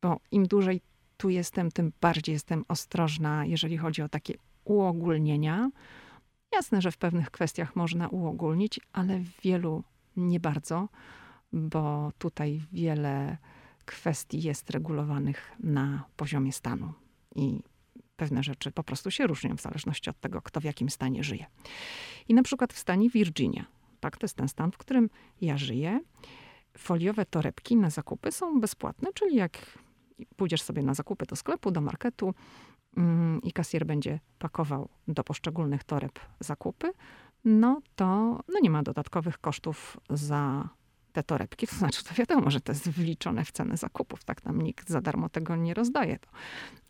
Bo 0.02 0.20
im 0.30 0.46
dłużej 0.46 0.80
tu 1.16 1.28
jestem, 1.28 1.70
tym 1.70 1.92
bardziej 2.00 2.32
jestem 2.32 2.64
ostrożna, 2.68 3.44
jeżeli 3.44 3.78
chodzi 3.78 4.02
o 4.02 4.08
takie 4.08 4.34
uogólnienia. 4.64 5.70
Jasne, 6.52 6.82
że 6.82 6.90
w 6.90 6.96
pewnych 6.96 7.30
kwestiach 7.30 7.76
można 7.76 8.08
uogólnić, 8.08 8.80
ale 8.92 9.18
w 9.18 9.40
wielu 9.40 9.84
nie 10.16 10.40
bardzo, 10.40 10.88
bo 11.52 12.12
tutaj 12.18 12.60
wiele 12.72 13.36
kwestii 13.88 14.42
jest 14.42 14.70
regulowanych 14.70 15.52
na 15.60 16.04
poziomie 16.16 16.52
stanu. 16.52 16.92
I 17.34 17.62
pewne 18.16 18.42
rzeczy 18.42 18.70
po 18.70 18.84
prostu 18.84 19.10
się 19.10 19.26
różnią 19.26 19.56
w 19.56 19.60
zależności 19.60 20.10
od 20.10 20.20
tego, 20.20 20.42
kto 20.42 20.60
w 20.60 20.64
jakim 20.64 20.90
stanie 20.90 21.24
żyje. 21.24 21.46
I 22.28 22.34
na 22.34 22.42
przykład 22.42 22.72
w 22.72 22.78
stanie 22.78 23.10
Virginia, 23.10 23.64
tak, 24.00 24.16
to 24.16 24.24
jest 24.24 24.36
ten 24.36 24.48
stan, 24.48 24.72
w 24.72 24.78
którym 24.78 25.10
ja 25.40 25.58
żyję, 25.58 26.00
foliowe 26.78 27.26
torebki 27.26 27.76
na 27.76 27.90
zakupy 27.90 28.32
są 28.32 28.60
bezpłatne, 28.60 29.12
czyli 29.14 29.36
jak 29.36 29.78
pójdziesz 30.36 30.62
sobie 30.62 30.82
na 30.82 30.94
zakupy 30.94 31.26
do 31.26 31.36
sklepu, 31.36 31.70
do 31.70 31.80
marketu, 31.80 32.34
Mm, 32.96 33.42
i 33.42 33.52
kasjer 33.52 33.86
będzie 33.86 34.20
pakował 34.38 34.88
do 35.08 35.24
poszczególnych 35.24 35.84
toreb 35.84 36.18
zakupy, 36.40 36.92
no 37.44 37.80
to 37.96 38.06
no 38.48 38.60
nie 38.62 38.70
ma 38.70 38.82
dodatkowych 38.82 39.38
kosztów 39.38 40.00
za 40.10 40.68
te 41.18 41.22
torebki. 41.22 41.66
To 41.66 41.76
znaczy, 41.76 42.04
to 42.04 42.14
wiadomo, 42.14 42.50
że 42.50 42.60
to 42.60 42.72
jest 42.72 42.88
wliczone 42.88 43.44
w 43.44 43.52
cenę 43.52 43.76
zakupów. 43.76 44.24
Tak 44.24 44.44
nam 44.44 44.62
nikt 44.62 44.88
za 44.88 45.00
darmo 45.00 45.28
tego 45.28 45.56
nie 45.56 45.74
rozdaje. 45.74 46.18
To. 46.18 46.28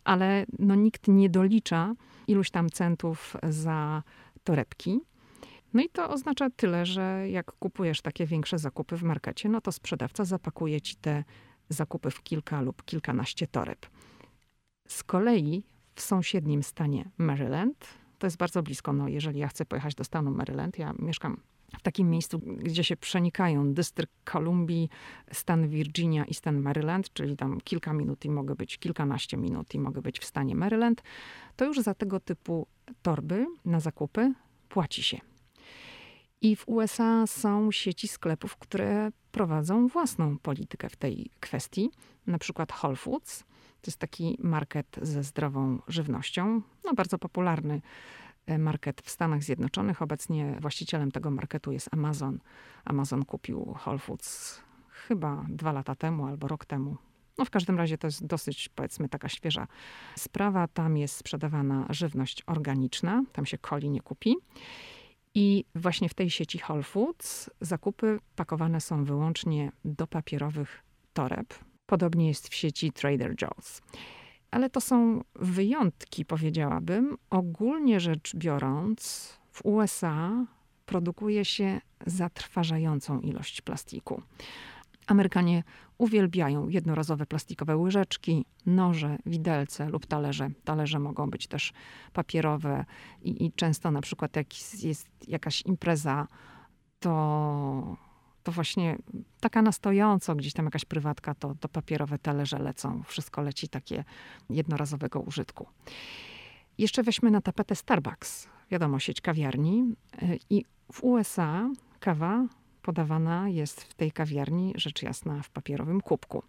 Ale 0.03 0.45
no, 0.59 0.75
nikt 0.75 1.07
nie 1.07 1.29
dolicza 1.29 1.95
iluś 2.27 2.49
tam 2.51 2.69
centów 2.69 3.37
za 3.49 4.03
torebki. 4.43 4.99
No 5.73 5.81
i 5.81 5.89
to 5.89 6.09
oznacza 6.09 6.49
tyle, 6.49 6.85
że 6.85 7.29
jak 7.29 7.51
kupujesz 7.51 8.01
takie 8.01 8.25
większe 8.25 8.57
zakupy 8.57 8.97
w 8.97 9.03
markecie, 9.03 9.49
no 9.49 9.61
to 9.61 9.71
sprzedawca 9.71 10.25
zapakuje 10.25 10.81
ci 10.81 10.95
te 10.95 11.23
zakupy 11.69 12.11
w 12.11 12.23
kilka 12.23 12.61
lub 12.61 12.85
kilkanaście 12.85 13.47
toreb. 13.47 13.85
Z 14.87 15.03
kolei 15.03 15.63
w 15.95 16.01
sąsiednim 16.01 16.63
stanie 16.63 17.09
Maryland. 17.17 17.87
To 18.19 18.27
jest 18.27 18.37
bardzo 18.37 18.63
blisko, 18.63 18.93
no, 18.93 19.07
jeżeli 19.07 19.39
ja 19.39 19.47
chcę 19.47 19.65
pojechać 19.65 19.95
do 19.95 20.03
stanu 20.03 20.31
Maryland. 20.31 20.77
Ja 20.77 20.93
mieszkam 20.99 21.41
w 21.77 21.81
takim 21.81 22.09
miejscu, 22.09 22.39
gdzie 22.39 22.83
się 22.83 22.97
przenikają 22.97 23.73
dystrykt 23.73 24.13
Kolumbii, 24.23 24.89
stan 25.31 25.67
Virginia 25.67 26.25
i 26.25 26.33
stan 26.33 26.61
Maryland, 26.61 27.13
czyli 27.13 27.37
tam 27.37 27.61
kilka 27.61 27.93
minut 27.93 28.25
i 28.25 28.29
mogę 28.29 28.55
być, 28.55 28.77
kilkanaście 28.77 29.37
minut 29.37 29.75
i 29.75 29.79
mogę 29.79 30.01
być 30.01 30.19
w 30.19 30.25
stanie 30.25 30.55
Maryland, 30.55 31.03
to 31.55 31.65
już 31.65 31.79
za 31.79 31.93
tego 31.93 32.19
typu 32.19 32.67
torby 33.01 33.45
na 33.65 33.79
zakupy 33.79 34.33
płaci 34.69 35.03
się. 35.03 35.19
I 36.41 36.55
w 36.55 36.67
USA 36.67 37.27
są 37.27 37.71
sieci 37.71 38.07
sklepów, 38.07 38.57
które 38.57 39.11
prowadzą 39.31 39.87
własną 39.87 40.37
politykę 40.37 40.89
w 40.89 40.95
tej 40.95 41.29
kwestii, 41.39 41.89
na 42.27 42.37
przykład 42.37 42.71
Whole 42.83 42.95
Foods 42.95 43.43
to 43.81 43.87
jest 43.87 43.99
taki 43.99 44.37
market 44.39 44.99
ze 45.01 45.23
zdrową 45.23 45.79
żywnością, 45.87 46.61
no 46.85 46.93
bardzo 46.93 47.17
popularny 47.17 47.81
market 48.57 49.01
w 49.01 49.09
Stanach 49.09 49.43
Zjednoczonych. 49.43 50.01
Obecnie 50.01 50.57
właścicielem 50.61 51.11
tego 51.11 51.31
marketu 51.31 51.71
jest 51.71 51.93
Amazon. 51.93 52.39
Amazon 52.85 53.25
kupił 53.25 53.75
Whole 53.85 53.99
Foods 53.99 54.61
chyba 54.89 55.45
dwa 55.49 55.71
lata 55.71 55.95
temu 55.95 56.27
albo 56.27 56.47
rok 56.47 56.65
temu. 56.65 56.97
No 57.37 57.45
w 57.45 57.49
każdym 57.49 57.77
razie 57.77 57.97
to 57.97 58.07
jest 58.07 58.25
dosyć, 58.25 58.69
powiedzmy, 58.69 59.09
taka 59.09 59.29
świeża 59.29 59.67
sprawa. 60.15 60.67
Tam 60.67 60.97
jest 60.97 61.15
sprzedawana 61.15 61.85
żywność 61.89 62.43
organiczna, 62.47 63.23
tam 63.33 63.45
się 63.45 63.57
coli 63.57 63.89
nie 63.89 64.01
kupi. 64.01 64.35
I 65.35 65.65
właśnie 65.75 66.09
w 66.09 66.13
tej 66.13 66.29
sieci 66.29 66.59
Whole 66.69 66.83
Foods 66.83 67.49
zakupy 67.61 68.19
pakowane 68.35 68.81
są 68.81 69.03
wyłącznie 69.03 69.71
do 69.85 70.07
papierowych 70.07 70.83
toreb, 71.13 71.53
Podobnie 71.89 72.27
jest 72.27 72.47
w 72.47 72.55
sieci 72.55 72.91
Trader 72.91 73.35
Joe's. 73.35 73.81
Ale 74.51 74.69
to 74.69 74.81
są 74.81 75.23
wyjątki, 75.35 76.25
powiedziałabym. 76.25 77.17
Ogólnie 77.29 77.99
rzecz 77.99 78.35
biorąc, 78.35 79.33
w 79.51 79.65
USA 79.65 80.45
produkuje 80.85 81.45
się 81.45 81.81
zatrważającą 82.05 83.19
ilość 83.19 83.61
plastiku. 83.61 84.21
Amerykanie 85.07 85.63
uwielbiają 85.97 86.69
jednorazowe 86.69 87.25
plastikowe 87.25 87.77
łyżeczki, 87.77 88.45
noże, 88.65 89.17
widelce 89.25 89.89
lub 89.89 90.05
talerze. 90.05 90.49
Talerze 90.63 90.99
mogą 90.99 91.29
być 91.29 91.47
też 91.47 91.73
papierowe 92.13 92.85
i, 93.21 93.45
i 93.45 93.51
często 93.51 93.91
na 93.91 94.01
przykład 94.01 94.35
jak 94.35 94.47
jest 94.83 95.07
jakaś 95.27 95.61
impreza, 95.61 96.27
to 96.99 97.97
to 98.49 98.53
właśnie 98.53 98.97
taka 99.39 99.61
na 99.61 99.71
stojąco, 99.71 100.35
gdzieś 100.35 100.53
tam 100.53 100.65
jakaś 100.65 100.85
prywatka, 100.85 101.35
to, 101.35 101.55
to 101.59 101.69
papierowe 101.69 102.19
talerze 102.19 102.59
lecą. 102.59 103.03
Wszystko 103.03 103.41
leci 103.41 103.69
takie 103.69 104.03
jednorazowego 104.49 105.19
użytku. 105.19 105.67
Jeszcze 106.77 107.03
weźmy 107.03 107.31
na 107.31 107.41
tapetę 107.41 107.75
Starbucks. 107.75 108.47
Wiadomo, 108.71 108.99
sieć 108.99 109.21
kawiarni. 109.21 109.95
I 110.49 110.65
w 110.91 111.03
USA 111.03 111.69
kawa 111.99 112.47
podawana 112.81 113.49
jest 113.49 113.81
w 113.81 113.93
tej 113.93 114.11
kawiarni, 114.11 114.73
rzecz 114.75 115.03
jasna, 115.03 115.41
w 115.41 115.49
papierowym 115.49 116.01
kubku. 116.01 116.43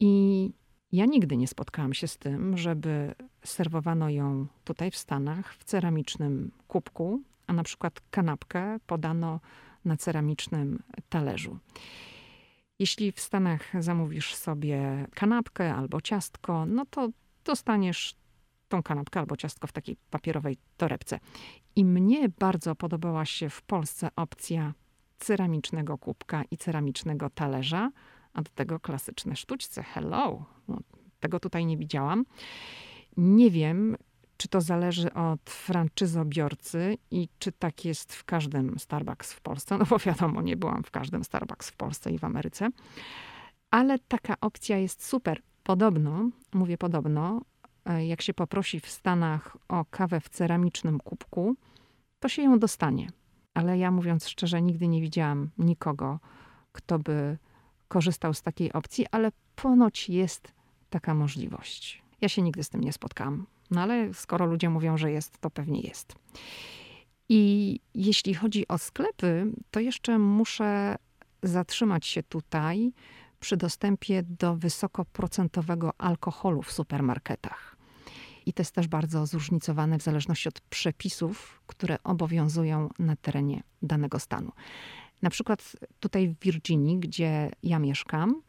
I 0.00 0.50
ja 0.92 1.06
nigdy 1.06 1.36
nie 1.36 1.48
spotkałam 1.48 1.94
się 1.94 2.08
z 2.08 2.18
tym, 2.18 2.58
żeby 2.58 3.14
serwowano 3.44 4.10
ją 4.10 4.46
tutaj 4.64 4.90
w 4.90 4.96
Stanach 4.96 5.54
w 5.54 5.64
ceramicznym 5.64 6.50
kubku, 6.68 7.20
a 7.46 7.52
na 7.52 7.62
przykład 7.62 8.00
kanapkę 8.10 8.78
podano 8.86 9.40
na 9.84 9.96
ceramicznym 9.96 10.82
talerzu. 11.08 11.58
Jeśli 12.78 13.12
w 13.12 13.20
Stanach 13.20 13.72
zamówisz 13.80 14.34
sobie 14.34 15.06
kanapkę 15.14 15.74
albo 15.74 16.00
ciastko, 16.00 16.66
no 16.66 16.86
to 16.86 17.08
dostaniesz 17.44 18.14
tą 18.68 18.82
kanapkę 18.82 19.20
albo 19.20 19.36
ciastko 19.36 19.66
w 19.66 19.72
takiej 19.72 19.96
papierowej 20.10 20.56
torebce. 20.76 21.20
I 21.76 21.84
mnie 21.84 22.28
bardzo 22.28 22.74
podobała 22.74 23.24
się 23.24 23.50
w 23.50 23.62
Polsce 23.62 24.08
opcja 24.16 24.74
ceramicznego 25.18 25.98
kubka 25.98 26.42
i 26.50 26.56
ceramicznego 26.56 27.30
talerza, 27.30 27.90
a 28.32 28.42
do 28.42 28.50
tego 28.54 28.80
klasyczne 28.80 29.36
sztućce. 29.36 29.82
Hello! 29.82 30.44
No, 30.68 30.78
tego 31.20 31.40
tutaj 31.40 31.66
nie 31.66 31.76
widziałam. 31.76 32.24
Nie 33.16 33.50
wiem, 33.50 33.96
czy 34.42 34.48
to 34.48 34.60
zależy 34.60 35.14
od 35.14 35.50
franczyzobiorcy 35.50 36.98
i 37.10 37.28
czy 37.38 37.52
tak 37.52 37.84
jest 37.84 38.14
w 38.14 38.24
każdym 38.24 38.78
Starbucks 38.78 39.32
w 39.32 39.40
Polsce. 39.40 39.78
No 39.78 39.84
bo 39.84 39.98
wiadomo, 39.98 40.42
nie 40.42 40.56
byłam 40.56 40.82
w 40.82 40.90
każdym 40.90 41.24
Starbucks 41.24 41.70
w 41.70 41.76
Polsce 41.76 42.10
i 42.10 42.18
w 42.18 42.24
Ameryce. 42.24 42.68
Ale 43.70 43.98
taka 43.98 44.34
opcja 44.40 44.78
jest 44.78 45.06
super. 45.06 45.42
Podobno, 45.62 46.30
mówię 46.52 46.78
podobno, 46.78 47.40
e, 47.84 48.06
jak 48.06 48.22
się 48.22 48.34
poprosi 48.34 48.80
w 48.80 48.88
Stanach 48.88 49.56
o 49.68 49.84
kawę 49.84 50.20
w 50.20 50.28
ceramicznym 50.28 50.98
kubku, 50.98 51.56
to 52.20 52.28
się 52.28 52.42
ją 52.42 52.58
dostanie. 52.58 53.08
Ale 53.54 53.78
ja 53.78 53.90
mówiąc 53.90 54.28
szczerze, 54.28 54.62
nigdy 54.62 54.88
nie 54.88 55.00
widziałam 55.00 55.50
nikogo, 55.58 56.20
kto 56.72 56.98
by 56.98 57.38
korzystał 57.88 58.34
z 58.34 58.42
takiej 58.42 58.72
opcji, 58.72 59.06
ale 59.10 59.32
ponoć 59.54 60.08
jest 60.08 60.52
taka 60.90 61.14
możliwość. 61.14 62.01
Ja 62.22 62.28
się 62.28 62.42
nigdy 62.42 62.64
z 62.64 62.68
tym 62.68 62.80
nie 62.80 62.92
spotkałam, 62.92 63.46
no 63.70 63.80
ale 63.80 64.14
skoro 64.14 64.46
ludzie 64.46 64.70
mówią, 64.70 64.98
że 64.98 65.10
jest, 65.10 65.38
to 65.38 65.50
pewnie 65.50 65.80
jest. 65.80 66.14
I 67.28 67.80
jeśli 67.94 68.34
chodzi 68.34 68.68
o 68.68 68.78
sklepy, 68.78 69.52
to 69.70 69.80
jeszcze 69.80 70.18
muszę 70.18 70.96
zatrzymać 71.42 72.06
się 72.06 72.22
tutaj 72.22 72.92
przy 73.40 73.56
dostępie 73.56 74.22
do 74.22 74.56
wysokoprocentowego 74.56 75.92
alkoholu 75.98 76.62
w 76.62 76.72
supermarketach. 76.72 77.76
I 78.46 78.52
to 78.52 78.60
jest 78.60 78.74
też 78.74 78.88
bardzo 78.88 79.26
zróżnicowane 79.26 79.98
w 79.98 80.02
zależności 80.02 80.48
od 80.48 80.60
przepisów, 80.60 81.62
które 81.66 82.02
obowiązują 82.04 82.88
na 82.98 83.16
terenie 83.16 83.62
danego 83.82 84.18
stanu. 84.18 84.52
Na 85.22 85.30
przykład 85.30 85.76
tutaj 86.00 86.28
w 86.28 86.40
Virginii, 86.40 86.98
gdzie 86.98 87.50
ja 87.62 87.78
mieszkam, 87.78 88.42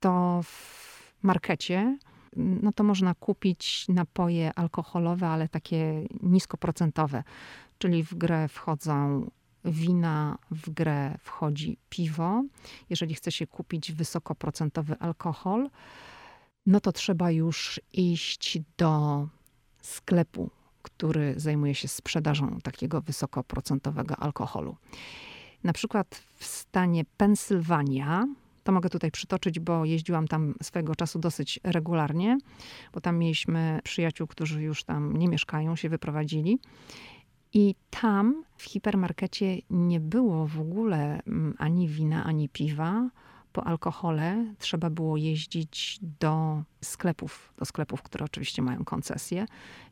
to 0.00 0.40
w 0.42 1.22
markecie, 1.22 1.98
no 2.36 2.72
to 2.72 2.84
można 2.84 3.14
kupić 3.14 3.88
napoje 3.88 4.54
alkoholowe, 4.54 5.28
ale 5.28 5.48
takie 5.48 6.06
niskoprocentowe. 6.22 7.22
Czyli 7.78 8.04
w 8.04 8.14
grę 8.14 8.48
wchodzą 8.48 9.30
wina, 9.64 10.38
w 10.50 10.70
grę 10.70 11.18
wchodzi 11.20 11.78
piwo. 11.88 12.44
Jeżeli 12.90 13.14
chce 13.14 13.32
się 13.32 13.46
kupić 13.46 13.92
wysokoprocentowy 13.92 14.98
alkohol, 14.98 15.70
no 16.66 16.80
to 16.80 16.92
trzeba 16.92 17.30
już 17.30 17.80
iść 17.92 18.58
do 18.78 19.28
sklepu, 19.82 20.50
który 20.82 21.34
zajmuje 21.36 21.74
się 21.74 21.88
sprzedażą 21.88 22.58
takiego 22.62 23.00
wysokoprocentowego 23.00 24.16
alkoholu. 24.16 24.76
Na 25.64 25.72
przykład 25.72 26.22
w 26.34 26.44
stanie 26.44 27.04
Pensylwania 27.16 28.26
to 28.64 28.72
mogę 28.72 28.88
tutaj 28.88 29.10
przytoczyć, 29.10 29.60
bo 29.60 29.84
jeździłam 29.84 30.28
tam 30.28 30.54
swego 30.62 30.94
czasu 30.94 31.18
dosyć 31.18 31.60
regularnie, 31.64 32.38
bo 32.92 33.00
tam 33.00 33.18
mieliśmy 33.18 33.80
przyjaciół, 33.84 34.26
którzy 34.26 34.62
już 34.62 34.84
tam 34.84 35.16
nie 35.16 35.28
mieszkają, 35.28 35.76
się 35.76 35.88
wyprowadzili. 35.88 36.58
I 37.54 37.74
tam 37.90 38.44
w 38.56 38.64
hipermarkecie 38.64 39.58
nie 39.70 40.00
było 40.00 40.46
w 40.46 40.60
ogóle 40.60 41.22
mm, 41.26 41.54
ani 41.58 41.88
wina, 41.88 42.24
ani 42.24 42.48
piwa. 42.48 43.10
Po 43.52 43.66
alkohole 43.66 44.54
trzeba 44.58 44.90
było 44.90 45.16
jeździć 45.16 45.98
do 46.20 46.62
sklepów, 46.80 47.52
do 47.58 47.64
sklepów, 47.64 48.02
które 48.02 48.24
oczywiście 48.24 48.62
mają 48.62 48.84
koncesję, 48.84 49.46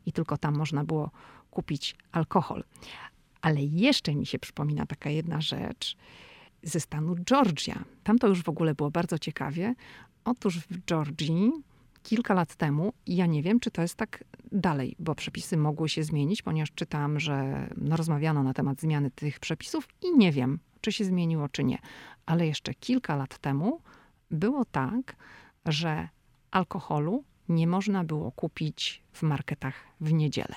i 0.05 0.11
tylko 0.13 0.37
tam 0.37 0.57
można 0.57 0.83
było 0.83 1.11
kupić 1.51 1.95
alkohol. 2.11 2.63
Ale 3.41 3.63
jeszcze 3.63 4.15
mi 4.15 4.25
się 4.25 4.39
przypomina 4.39 4.85
taka 4.85 5.09
jedna 5.09 5.41
rzecz 5.41 5.97
ze 6.63 6.79
stanu 6.79 7.15
Georgia. 7.15 7.83
Tam 8.03 8.19
to 8.19 8.27
już 8.27 8.43
w 8.43 8.49
ogóle 8.49 8.75
było 8.75 8.91
bardzo 8.91 9.19
ciekawie. 9.19 9.75
Otóż 10.25 10.59
w 10.59 10.85
Georgii 10.85 11.51
kilka 12.03 12.33
lat 12.33 12.55
temu, 12.55 12.93
ja 13.07 13.25
nie 13.25 13.43
wiem, 13.43 13.59
czy 13.59 13.71
to 13.71 13.81
jest 13.81 13.95
tak 13.95 14.23
dalej, 14.51 14.95
bo 14.99 15.15
przepisy 15.15 15.57
mogły 15.57 15.89
się 15.89 16.03
zmienić, 16.03 16.41
ponieważ 16.41 16.71
czytałam, 16.71 17.19
że 17.19 17.67
no, 17.77 17.97
rozmawiano 17.97 18.43
na 18.43 18.53
temat 18.53 18.81
zmiany 18.81 19.11
tych 19.11 19.39
przepisów 19.39 19.87
i 20.01 20.17
nie 20.17 20.31
wiem, 20.31 20.59
czy 20.81 20.91
się 20.91 21.05
zmieniło, 21.05 21.49
czy 21.49 21.63
nie. 21.63 21.77
Ale 22.25 22.47
jeszcze 22.47 22.73
kilka 22.73 23.15
lat 23.15 23.37
temu 23.37 23.81
było 24.31 24.65
tak, 24.65 25.15
że 25.65 26.09
alkoholu 26.51 27.23
nie 27.49 27.67
można 27.67 28.03
było 28.03 28.31
kupić 28.31 29.03
w 29.11 29.23
marketach 29.23 29.75
w 30.01 30.13
niedzielę. 30.13 30.55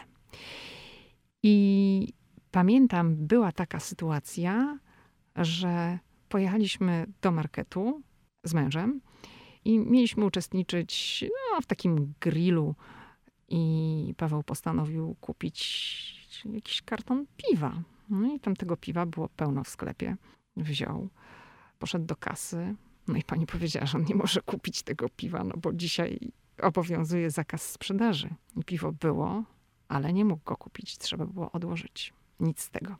I 1.42 2.12
pamiętam, 2.50 3.16
była 3.16 3.52
taka 3.52 3.80
sytuacja, 3.80 4.78
że 5.36 5.98
pojechaliśmy 6.28 7.06
do 7.22 7.30
marketu 7.30 8.02
z 8.44 8.54
mężem 8.54 9.00
i 9.64 9.78
mieliśmy 9.78 10.24
uczestniczyć 10.24 11.24
no, 11.52 11.60
w 11.60 11.66
takim 11.66 12.14
grillu. 12.20 12.74
I 13.48 14.14
Paweł 14.16 14.42
postanowił 14.42 15.16
kupić 15.20 16.40
jakiś 16.44 16.82
karton 16.82 17.26
piwa. 17.36 17.82
No 18.08 18.34
i 18.34 18.40
tam 18.40 18.56
tego 18.56 18.76
piwa 18.76 19.06
było 19.06 19.28
pełno 19.28 19.64
w 19.64 19.68
sklepie. 19.68 20.16
Wziął, 20.56 21.08
poszedł 21.78 22.04
do 22.04 22.16
kasy. 22.16 22.74
No 23.08 23.16
i 23.16 23.22
pani 23.22 23.46
powiedziała, 23.46 23.86
że 23.86 23.98
on 23.98 24.04
nie 24.04 24.14
może 24.14 24.40
kupić 24.40 24.82
tego 24.82 25.08
piwa, 25.08 25.44
no 25.44 25.54
bo 25.56 25.72
dzisiaj 25.72 26.18
obowiązuje 26.62 27.30
zakaz 27.30 27.70
sprzedaży. 27.70 28.34
I 28.56 28.64
piwo 28.64 28.92
było, 28.92 29.44
ale 29.88 30.12
nie 30.12 30.24
mógł 30.24 30.44
go 30.44 30.56
kupić. 30.56 30.98
Trzeba 30.98 31.26
było 31.26 31.52
odłożyć. 31.52 32.12
Nic 32.40 32.60
z 32.60 32.70
tego. 32.70 32.96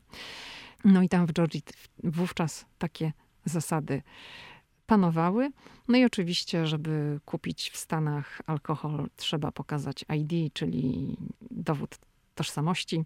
No 0.85 1.03
i 1.03 1.09
tam 1.09 1.27
w 1.27 1.33
Georgii 1.33 1.63
wówczas 2.05 2.67
takie 2.79 3.13
zasady 3.45 4.03
panowały. 4.87 5.51
No 5.89 5.99
i 5.99 6.05
oczywiście, 6.05 6.67
żeby 6.67 7.21
kupić 7.25 7.71
w 7.71 7.77
Stanach 7.77 8.43
alkohol, 8.47 9.09
trzeba 9.17 9.53
pokazać 9.53 10.05
ID, 10.17 10.55
czyli 10.55 11.17
dowód 11.51 11.99
tożsamości. 12.35 13.05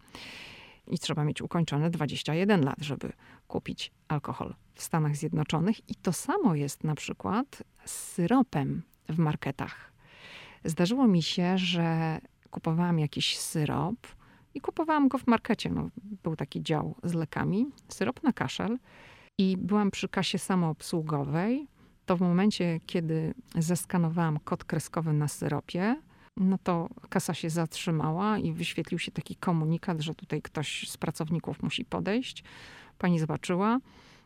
I 0.87 0.99
trzeba 0.99 1.25
mieć 1.25 1.43
ukończone 1.43 1.91
21 1.91 2.64
lat, 2.64 2.79
żeby 2.81 3.12
kupić 3.49 3.93
alkohol 4.09 4.55
w 4.75 4.83
Stanach 4.83 5.17
Zjednoczonych. 5.17 5.91
I 5.91 5.95
to 5.95 6.12
samo 6.12 6.55
jest 6.55 6.85
na 6.85 6.95
przykład 6.95 7.62
z 7.85 7.93
syropem 7.93 8.83
w 9.09 9.19
marketach. 9.19 9.93
Zdarzyło 10.64 11.09
mi 11.09 11.23
się, 11.23 11.59
że 11.59 12.19
kupowałam 12.51 12.99
jakiś 12.99 13.38
syrop 13.38 13.97
i 14.59 14.61
kupowałam 14.61 15.09
go 15.09 15.18
w 15.18 15.27
markecie. 15.27 15.71
No, 15.71 15.88
był 16.23 16.37
taki 16.37 16.62
dział 16.62 16.94
z 17.05 17.14
lekami, 17.14 17.66
syrop 17.88 18.23
na 18.23 18.33
kaszel. 18.33 18.79
I 19.38 19.57
byłam 19.57 19.90
przy 19.90 20.09
kasie 20.09 20.38
samoobsługowej. 20.38 21.68
To 22.07 22.16
w 22.16 22.21
momencie, 22.21 22.81
kiedy 22.87 23.35
zeskanowałam 23.55 24.38
kod 24.38 24.64
kreskowy 24.64 25.12
na 25.12 25.29
syropie, 25.29 25.97
no 26.37 26.59
to 26.62 26.88
kasa 27.09 27.35
się 27.35 27.51
zatrzymała 27.51 28.38
i 28.38 28.53
wyświetlił 28.53 28.99
się 28.99 29.12
taki 29.12 29.37
komunikat, 29.37 30.01
że 30.01 30.14
tutaj 30.14 30.42
ktoś 30.42 30.88
z 30.90 30.97
pracowników 30.97 31.62
musi 31.62 31.85
podejść. 31.85 32.44
Pani 32.99 33.18
zobaczyła. 33.18 33.79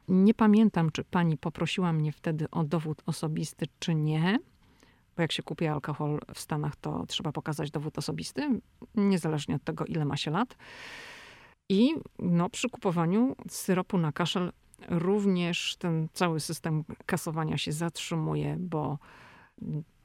Nie 0.08 0.34
pamiętam, 0.34 0.90
czy 0.90 1.04
pani 1.04 1.38
poprosiła 1.38 1.92
mnie 1.92 2.12
wtedy 2.12 2.50
o 2.50 2.64
dowód 2.64 3.02
osobisty, 3.06 3.66
czy 3.78 3.94
nie 3.94 4.38
bo 5.16 5.22
jak 5.22 5.32
się 5.32 5.42
kupi 5.42 5.66
alkohol 5.66 6.20
w 6.34 6.40
Stanach, 6.40 6.76
to 6.76 7.06
trzeba 7.06 7.32
pokazać 7.32 7.70
dowód 7.70 7.98
osobisty, 7.98 8.60
niezależnie 8.94 9.54
od 9.54 9.64
tego, 9.64 9.84
ile 9.84 10.04
ma 10.04 10.16
się 10.16 10.30
lat. 10.30 10.56
I 11.68 11.94
no, 12.18 12.50
przy 12.50 12.68
kupowaniu 12.68 13.36
syropu 13.48 13.98
na 13.98 14.12
kaszel 14.12 14.52
również 14.88 15.76
ten 15.76 16.08
cały 16.12 16.40
system 16.40 16.84
kasowania 17.06 17.58
się 17.58 17.72
zatrzymuje, 17.72 18.56
bo 18.58 18.98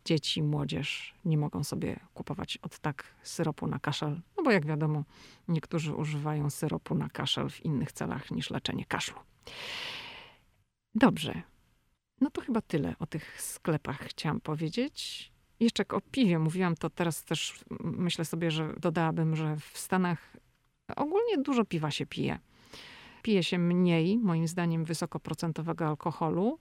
dzieci, 0.06 0.44
młodzież 0.44 1.16
nie 1.26 1.38
mogą 1.38 1.64
sobie 1.64 2.00
kupować 2.14 2.58
od 2.58 2.80
tak 2.80 3.04
syropu 3.24 3.68
na 3.68 3.80
kaszel. 3.80 4.22
No 4.38 4.44
bo 4.44 4.52
jak 4.52 4.66
wiadomo, 4.66 5.04
niektórzy 5.48 5.96
używają 5.96 6.50
syropu 6.50 6.96
na 6.96 7.10
kaszel 7.10 7.50
w 7.50 7.66
innych 7.66 7.92
celach 7.92 8.32
niż 8.32 8.50
leczenie 8.50 8.86
kaszlu. 8.86 9.20
Dobrze. 10.96 11.42
No 12.22 12.30
to 12.30 12.42
chyba 12.42 12.62
tyle 12.62 12.96
o 13.00 13.06
tych 13.06 13.42
sklepach 13.42 14.00
chciałam 14.02 14.42
powiedzieć. 14.42 15.32
Jeszcze 15.60 15.88
o 15.88 16.02
piwie 16.02 16.40
mówiłam, 16.40 16.76
to 16.76 16.90
teraz 16.90 17.24
też 17.24 17.64
myślę 17.82 18.26
sobie, 18.26 18.52
że 18.52 18.74
dodałabym, 18.80 19.36
że 19.36 19.58
w 19.58 19.78
Stanach 19.78 20.38
ogólnie 20.96 21.38
dużo 21.38 21.66
piwa 21.66 21.92
się 21.92 22.06
pije. 22.06 22.40
Pije 23.22 23.44
się 23.44 23.58
mniej, 23.58 24.18
moim 24.18 24.48
zdaniem, 24.48 24.86
wysokoprocentowego 24.86 25.88
alkoholu. 25.88 26.60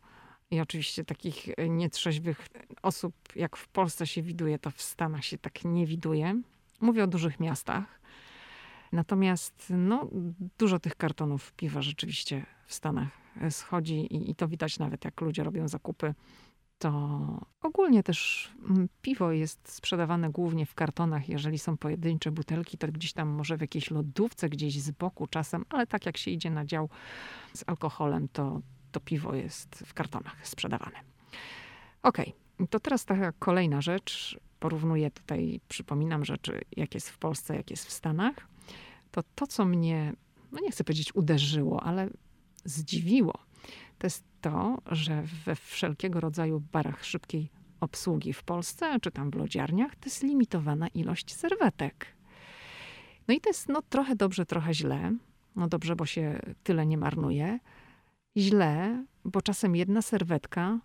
I 0.51 0.61
oczywiście 0.61 1.05
takich 1.05 1.47
nietrzeźwych 1.69 2.49
osób, 2.83 3.15
jak 3.37 3.57
w 3.57 3.69
Polsce 3.69 4.07
się 4.07 4.23
widuje, 4.23 4.59
to 4.59 4.71
w 4.71 4.83
Stanach 4.83 5.25
się 5.25 5.39
tak 5.39 5.65
nie 5.65 5.87
widuje. 5.87 6.43
Mówię 6.81 7.05
o 7.05 7.07
dużych 7.07 7.41
miastach. 7.41 8.01
Natomiast 8.93 9.73
no, 9.77 10.09
dużo 10.59 10.79
tych 10.79 10.97
kartonów 10.97 11.53
piwa 11.53 11.83
rzeczywiście 11.83 12.47
w 12.67 12.75
Stanach 12.75 13.26
schodzi 13.51 13.95
i, 13.95 14.31
i 14.31 14.35
to 14.35 14.49
widać 14.49 14.79
nawet 14.79 15.05
jak 15.05 15.21
ludzie 15.21 15.45
robią 15.45 15.69
zakupy. 15.69 16.15
To 16.79 17.47
ogólnie 17.63 18.03
też 18.03 18.51
mm, 18.69 18.89
piwo 19.03 19.33
jest 19.33 19.73
sprzedawane 19.73 20.31
głównie 20.31 20.67
w 20.67 20.75
kartonach. 20.75 21.29
Jeżeli 21.29 21.59
są 21.59 21.77
pojedyncze 21.77 22.31
butelki, 22.31 22.79
to 22.79 22.89
gdzieś 22.89 23.13
tam 23.13 23.29
może 23.29 23.57
w 23.57 23.61
jakiejś 23.61 23.91
lodówce, 23.91 24.49
gdzieś 24.49 24.81
z 24.81 24.91
boku 24.91 25.27
czasem, 25.27 25.65
ale 25.69 25.87
tak 25.87 26.07
jak 26.07 26.17
się 26.17 26.31
idzie 26.31 26.51
na 26.51 26.65
dział 26.65 26.89
z 27.55 27.65
alkoholem, 27.67 28.29
to, 28.29 28.61
to 28.93 29.01
piwo 29.01 29.35
jest 29.35 29.85
w 29.87 29.95
kartonach 29.95 30.49
sprzedawane. 30.49 30.97
Okej, 32.03 32.35
okay. 32.55 32.69
to 32.69 32.81
teraz 32.81 33.05
taka 33.05 33.33
kolejna 33.33 33.81
rzecz. 33.81 34.39
Porównuję 34.59 35.11
tutaj, 35.11 35.61
przypominam 35.69 36.25
rzeczy, 36.25 36.61
jak 36.77 36.95
jest 36.95 37.11
w 37.11 37.19
Polsce, 37.19 37.57
jak 37.57 37.71
jest 37.71 37.87
w 37.87 37.93
Stanach. 37.93 38.35
To 39.11 39.23
to, 39.35 39.47
co 39.47 39.65
mnie, 39.65 40.13
no 40.53 40.59
nie 40.63 40.71
chcę 40.71 40.85
powiedzieć 40.85 41.15
uderzyło, 41.15 41.83
ale 41.83 42.11
zdziwiło, 42.67 43.39
to 43.99 44.07
jest 44.07 44.25
to, 44.41 44.79
że 44.91 45.23
we 45.45 45.57
wszelkiego 45.57 46.21
rodzaju 46.21 46.63
barach 46.73 47.05
szybkiej 47.05 47.51
obsługi 47.81 48.33
w 48.33 48.43
Polsce, 48.43 49.01
czy 49.01 49.11
tam 49.11 49.31
w 49.31 49.35
lodziarniach, 49.35 49.97
to 49.97 50.01
jest 50.05 50.23
limitowana 50.23 50.89
ilość 50.89 51.35
serwetek. 51.35 52.07
No 53.29 53.35
i 53.35 53.41
to 53.41 53.51
jest 53.51 53.69
no, 53.69 53.83
trochę 53.83 54.17
dobrze, 54.17 54.47
trochę 54.47 54.75
źle. 54.75 55.13
No 55.57 55.69
dobrze, 55.69 55.97
bo 55.97 56.07
się 56.07 56.41
tyle 56.63 56.87
nie 56.87 56.99
marnuje. 56.99 57.59
Źle, 58.37 59.05
bo 59.25 59.43
czasem 59.43 59.77
jedna 59.77 60.03
serwetka 60.03 60.79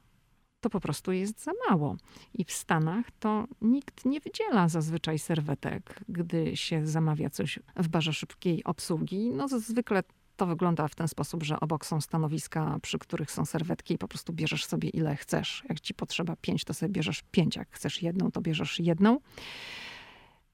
to 0.61 0.69
po 0.69 0.79
prostu 0.79 1.11
jest 1.11 1.43
za 1.43 1.51
mało. 1.69 1.95
I 2.33 2.43
w 2.43 2.51
Stanach 2.51 3.05
to 3.19 3.47
nikt 3.61 4.05
nie 4.05 4.19
wydziela 4.19 4.69
zazwyczaj 4.69 5.19
serwetek, 5.19 5.99
gdy 6.09 6.57
się 6.57 6.87
zamawia 6.87 7.29
coś 7.29 7.59
w 7.75 7.87
barze 7.87 8.13
szybkiej 8.13 8.63
obsługi. 8.63 9.29
No 9.29 9.47
zwykle 9.47 10.03
to 10.41 10.45
wygląda 10.45 10.87
w 10.87 10.95
ten 10.95 11.07
sposób, 11.07 11.43
że 11.43 11.59
obok 11.59 11.85
są 11.85 12.01
stanowiska, 12.01 12.77
przy 12.81 12.99
których 12.99 13.31
są 13.31 13.45
serwetki 13.45 13.93
i 13.93 13.97
po 13.97 14.07
prostu 14.07 14.33
bierzesz 14.33 14.65
sobie 14.65 14.89
ile 14.89 15.15
chcesz. 15.15 15.63
Jak 15.69 15.79
ci 15.79 15.93
potrzeba 15.93 16.35
pięć, 16.35 16.63
to 16.63 16.73
sobie 16.73 16.91
bierzesz 16.91 17.23
pięć. 17.31 17.55
Jak 17.55 17.71
chcesz 17.71 18.01
jedną, 18.01 18.31
to 18.31 18.41
bierzesz 18.41 18.79
jedną. 18.79 19.19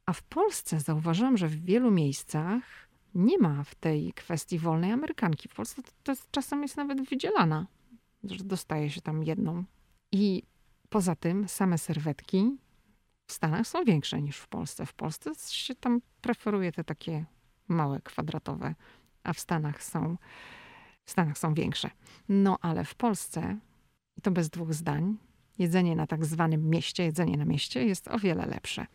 A 0.06 0.13
w 0.13 0.23
Polsce 0.23 0.80
zauważyłam, 0.80 1.38
że 1.38 1.47
w 1.47 1.65
wielu 1.65 1.91
miejscach 1.91 2.63
nie 3.15 3.38
ma 3.38 3.63
w 3.63 3.76
tej 3.76 4.13
kwestii 4.13 4.60
wolnej 4.60 4.91
amerykanki. 4.91 5.50
W 5.50 5.54
Polsce 5.54 5.82
to, 5.84 5.91
to 6.04 6.21
czasem 6.32 6.62
jest 6.62 6.78
nawet 6.78 7.10
wydzielana, 7.10 7.67
że 8.23 8.43
dostaje 8.43 8.89
się 8.89 9.02
tam 9.02 9.23
jedną. 9.23 9.63
I 10.12 10.43
poza 10.89 11.15
tym 11.15 11.47
same 11.47 11.78
serwetki 11.78 12.58
w 13.28 13.34
Stanach 13.34 13.67
są 13.67 13.84
większe 13.84 14.21
niż 14.21 14.38
w 14.38 14.47
Polsce. 14.47 14.86
W 14.86 14.93
Polsce 14.93 15.32
się 15.50 15.76
tam 15.76 16.02
preferuje 16.21 16.71
te 16.71 16.84
takie 16.84 17.26
małe, 17.67 18.02
kwadratowe 18.02 18.76
a 19.27 19.33
w 19.33 19.39
Stanach 19.39 19.83
są, 19.83 20.17
w 21.05 21.11
Stanach 21.11 21.37
są 21.37 21.53
większe. 21.53 21.89
No 22.29 22.57
ale 22.61 22.85
w 22.85 22.95
Polsce, 22.95 23.57
i 24.17 24.21
to 24.21 24.31
bez 24.31 24.49
dwóch 24.49 24.73
zdań, 24.73 25.17
jedzenie 25.59 25.95
na 25.95 26.07
tak 26.07 26.25
zwanym 26.25 26.69
mieście, 26.69 27.03
jedzenie 27.03 27.37
na 27.37 27.45
mieście 27.45 27.85
jest 27.85 28.07
o 28.07 28.19
wiele 28.19 28.45
lepsze. 28.45 28.85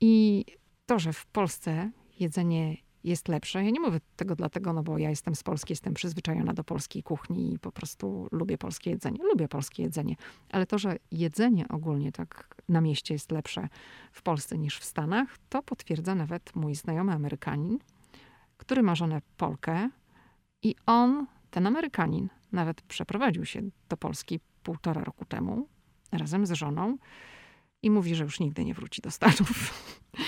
I 0.00 0.44
to, 0.86 0.98
że 0.98 1.12
w 1.12 1.26
Polsce 1.26 1.90
jedzenie 2.20 2.76
jest 3.04 3.28
lepsze. 3.28 3.64
Ja 3.64 3.70
nie 3.70 3.80
mówię 3.80 4.00
tego 4.16 4.36
dlatego, 4.36 4.72
no 4.72 4.82
bo 4.82 4.98
ja 4.98 5.10
jestem 5.10 5.34
z 5.34 5.42
Polski, 5.42 5.72
jestem 5.72 5.94
przyzwyczajona 5.94 6.52
do 6.52 6.64
polskiej 6.64 7.02
kuchni 7.02 7.54
i 7.54 7.58
po 7.58 7.72
prostu 7.72 8.28
lubię 8.32 8.58
polskie 8.58 8.90
jedzenie. 8.90 9.18
Lubię 9.24 9.48
polskie 9.48 9.82
jedzenie, 9.82 10.16
ale 10.50 10.66
to, 10.66 10.78
że 10.78 10.96
jedzenie 11.10 11.68
ogólnie 11.68 12.12
tak 12.12 12.54
na 12.68 12.80
mieście 12.80 13.14
jest 13.14 13.32
lepsze 13.32 13.68
w 14.12 14.22
Polsce 14.22 14.58
niż 14.58 14.78
w 14.78 14.84
Stanach, 14.84 15.38
to 15.48 15.62
potwierdza 15.62 16.14
nawet 16.14 16.56
mój 16.56 16.74
znajomy 16.74 17.12
Amerykanin, 17.12 17.78
który 18.56 18.82
ma 18.82 18.94
żonę 18.94 19.22
Polkę 19.36 19.90
i 20.62 20.74
on, 20.86 21.26
ten 21.50 21.66
Amerykanin, 21.66 22.28
nawet 22.52 22.82
przeprowadził 22.82 23.44
się 23.44 23.62
do 23.88 23.96
Polski 23.96 24.40
półtora 24.62 25.04
roku 25.04 25.24
temu 25.24 25.68
razem 26.12 26.46
z 26.46 26.52
żoną 26.52 26.98
i 27.82 27.90
mówi, 27.90 28.14
że 28.14 28.24
już 28.24 28.40
nigdy 28.40 28.64
nie 28.64 28.74
wróci 28.74 29.02
do 29.02 29.10
Stanów. 29.10 29.74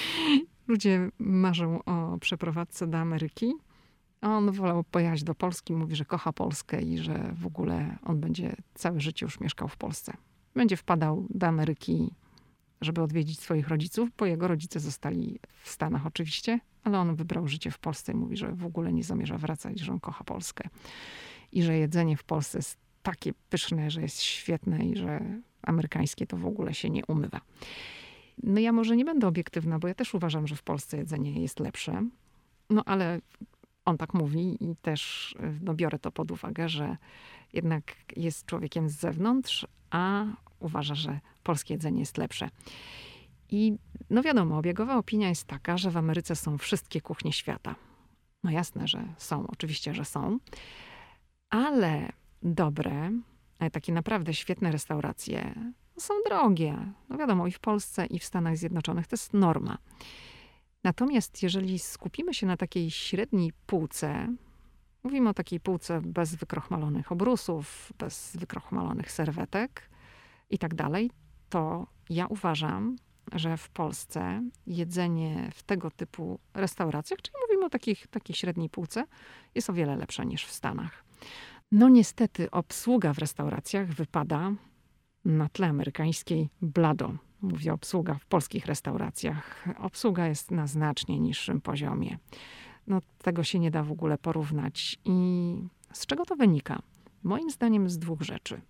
Ludzie 0.69 1.11
marzą 1.19 1.85
o 1.85 2.19
przeprowadzce 2.19 2.87
do 2.87 2.99
Ameryki. 2.99 3.55
On 4.21 4.53
wolał 4.53 4.85
pojechać 4.85 5.25
do 5.25 5.35
Polski, 5.35 5.73
mówi, 5.73 5.97
że 5.97 6.05
kocha 6.05 6.33
Polskę 6.33 6.83
i 6.83 6.99
że 6.99 7.35
w 7.35 7.47
ogóle 7.47 7.99
on 8.03 8.21
będzie 8.21 8.57
całe 8.75 9.01
życie 9.01 9.27
już 9.27 9.41
mieszkał 9.41 9.69
w 9.69 9.77
Polsce. 9.77 10.17
Będzie 10.55 10.77
wpadał 10.77 11.27
do 11.31 11.47
Ameryki, 11.47 12.15
żeby 12.81 13.03
odwiedzić 13.03 13.41
swoich 13.41 13.69
rodziców, 13.69 14.09
bo 14.19 14.27
jego 14.27 14.49
rodzice 14.49 14.81
zostali 14.81 15.39
w 15.63 15.71
Stanach 15.71 16.07
oczywiście, 16.07 16.61
ale 16.89 16.99
on 16.99 17.17
wybrał 17.17 17.49
życie 17.49 17.71
w 17.71 17.79
Polsce 17.79 18.13
i 18.13 18.15
mówi, 18.15 18.37
że 18.37 18.53
w 18.53 18.67
ogóle 18.67 18.93
nie 18.93 19.05
zamierza 19.05 19.39
wracać, 19.39 19.81
że 19.81 19.93
on 19.93 20.01
kocha 20.01 20.25
Polskę. 20.25 20.69
I 21.53 21.63
że 21.63 21.79
jedzenie 21.79 22.17
w 22.17 22.25
Polsce 22.25 22.59
jest 22.59 22.79
takie 23.03 23.33
pyszne, 23.51 23.91
że 23.91 24.03
jest 24.03 24.23
świetne 24.23 24.87
i 24.87 24.97
że 24.97 25.21
amerykańskie 25.63 26.27
to 26.27 26.37
w 26.37 26.47
ogóle 26.47 26.75
się 26.75 26.91
nie 26.91 27.07
umywa. 27.07 27.41
No 28.43 28.61
ja 28.61 28.73
może 28.73 28.97
nie 28.97 29.05
będę 29.05 29.27
obiektywna, 29.27 29.79
bo 29.79 29.89
ja 29.89 29.95
też 29.95 30.15
uważam, 30.15 30.47
że 30.47 30.57
w 30.57 30.63
Polsce 30.63 30.97
jedzenie 30.97 31.43
jest 31.43 31.61
lepsze. 31.61 32.09
No 32.71 32.83
ale 32.87 33.21
on 33.85 33.99
tak 33.99 34.15
mówi 34.15 34.71
i 34.71 34.77
też 34.77 35.35
no, 35.61 35.75
biorę 35.75 35.99
to 35.99 36.13
pod 36.13 36.31
uwagę, 36.31 36.69
że 36.69 36.97
jednak 37.53 37.97
jest 38.17 38.47
człowiekiem 38.47 38.89
z 38.89 38.93
zewnątrz, 38.93 39.67
a 39.91 40.25
uważa, 40.61 40.95
że 40.95 41.21
polskie 41.43 41.75
jedzenie 41.75 42.01
jest 42.01 42.19
lepsze. 42.19 42.49
I 43.51 43.79
no 44.11 44.23
wiadomo, 44.23 44.59
obiegowa 44.59 44.97
opinia 44.97 45.29
jest 45.29 45.45
taka, 45.45 45.79
że 45.79 45.91
w 45.91 45.97
Ameryce 45.97 46.37
są 46.37 46.59
wszystkie 46.59 47.01
kuchnie 47.01 47.33
świata. 47.33 47.75
No 48.45 48.51
jasne, 48.51 48.89
że 48.89 49.15
są, 49.17 49.47
oczywiście, 49.47 49.95
że 49.95 50.05
są, 50.05 50.39
ale 51.51 52.13
dobre, 52.43 53.11
takie 53.73 53.93
naprawdę 53.93 54.35
świetne 54.35 54.73
restauracje 54.73 55.55
są 55.99 56.15
drogie. 56.27 56.93
No 57.09 57.19
wiadomo, 57.19 57.47
i 57.47 57.53
w 57.53 57.61
Polsce, 57.61 58.07
i 58.07 58.19
w 58.19 58.25
Stanach 58.25 58.57
Zjednoczonych 58.57 59.07
to 59.07 59.15
jest 59.15 59.35
norma. 59.35 59.79
Natomiast 60.85 61.43
jeżeli 61.43 61.79
skupimy 61.79 62.35
się 62.35 62.47
na 62.47 62.57
takiej 62.57 62.91
średniej 62.91 63.53
półce, 63.67 64.35
mówimy 65.03 65.29
o 65.31 65.35
takiej 65.35 65.61
półce 65.61 66.01
bez 66.01 66.35
wykrochmalonych 66.35 67.13
obrusów, 67.13 67.93
bez 67.99 68.37
wykrochmalonych 68.37 69.13
serwetek 69.13 69.91
i 70.51 70.59
tak 70.59 70.75
dalej, 70.75 71.11
to 71.49 71.87
ja 72.11 72.27
uważam, 72.27 72.97
że 73.33 73.57
w 73.57 73.69
Polsce 73.69 74.43
jedzenie 74.67 75.51
w 75.55 75.63
tego 75.63 75.91
typu 75.91 76.39
restauracjach, 76.55 77.23
czyli 77.23 77.37
mówimy 77.47 77.67
o 77.67 77.71
takich, 77.71 78.07
takiej 78.07 78.37
średniej 78.37 78.71
półce, 78.71 79.05
jest 79.55 79.71
o 79.71 79.73
wiele 79.73 79.97
lepsze 79.97 80.27
niż 80.27 80.45
w 80.45 80.53
Stanach. 80.53 81.05
No 81.73 81.89
niestety 81.89 82.51
obsługa 82.51 83.13
w 83.13 83.19
restauracjach 83.19 83.89
wypada 83.89 84.53
na 85.25 85.49
tle 85.49 85.67
amerykańskiej 85.67 86.49
blado. 86.63 87.13
Mówię 87.41 87.73
obsługa 87.73 88.15
w 88.15 88.27
polskich 88.27 88.67
restauracjach. 88.67 89.69
Obsługa 89.79 90.27
jest 90.27 90.51
na 90.51 90.67
znacznie 90.67 91.21
niższym 91.21 91.61
poziomie. 91.61 92.19
No, 92.87 93.01
tego 93.23 93.45
się 93.45 93.59
nie 93.59 93.71
da 93.71 93.83
w 93.83 93.93
ogóle 93.93 94.19
porównać. 94.19 94.99
I 95.05 95.57
z 95.93 96.07
czego 96.07 96.25
to 96.25 96.37
wynika? 96.37 96.83
Moim 97.23 97.51
zdaniem 97.51 97.91
z 97.91 97.99
dwóch 97.99 98.23
rzeczy. 98.23 98.61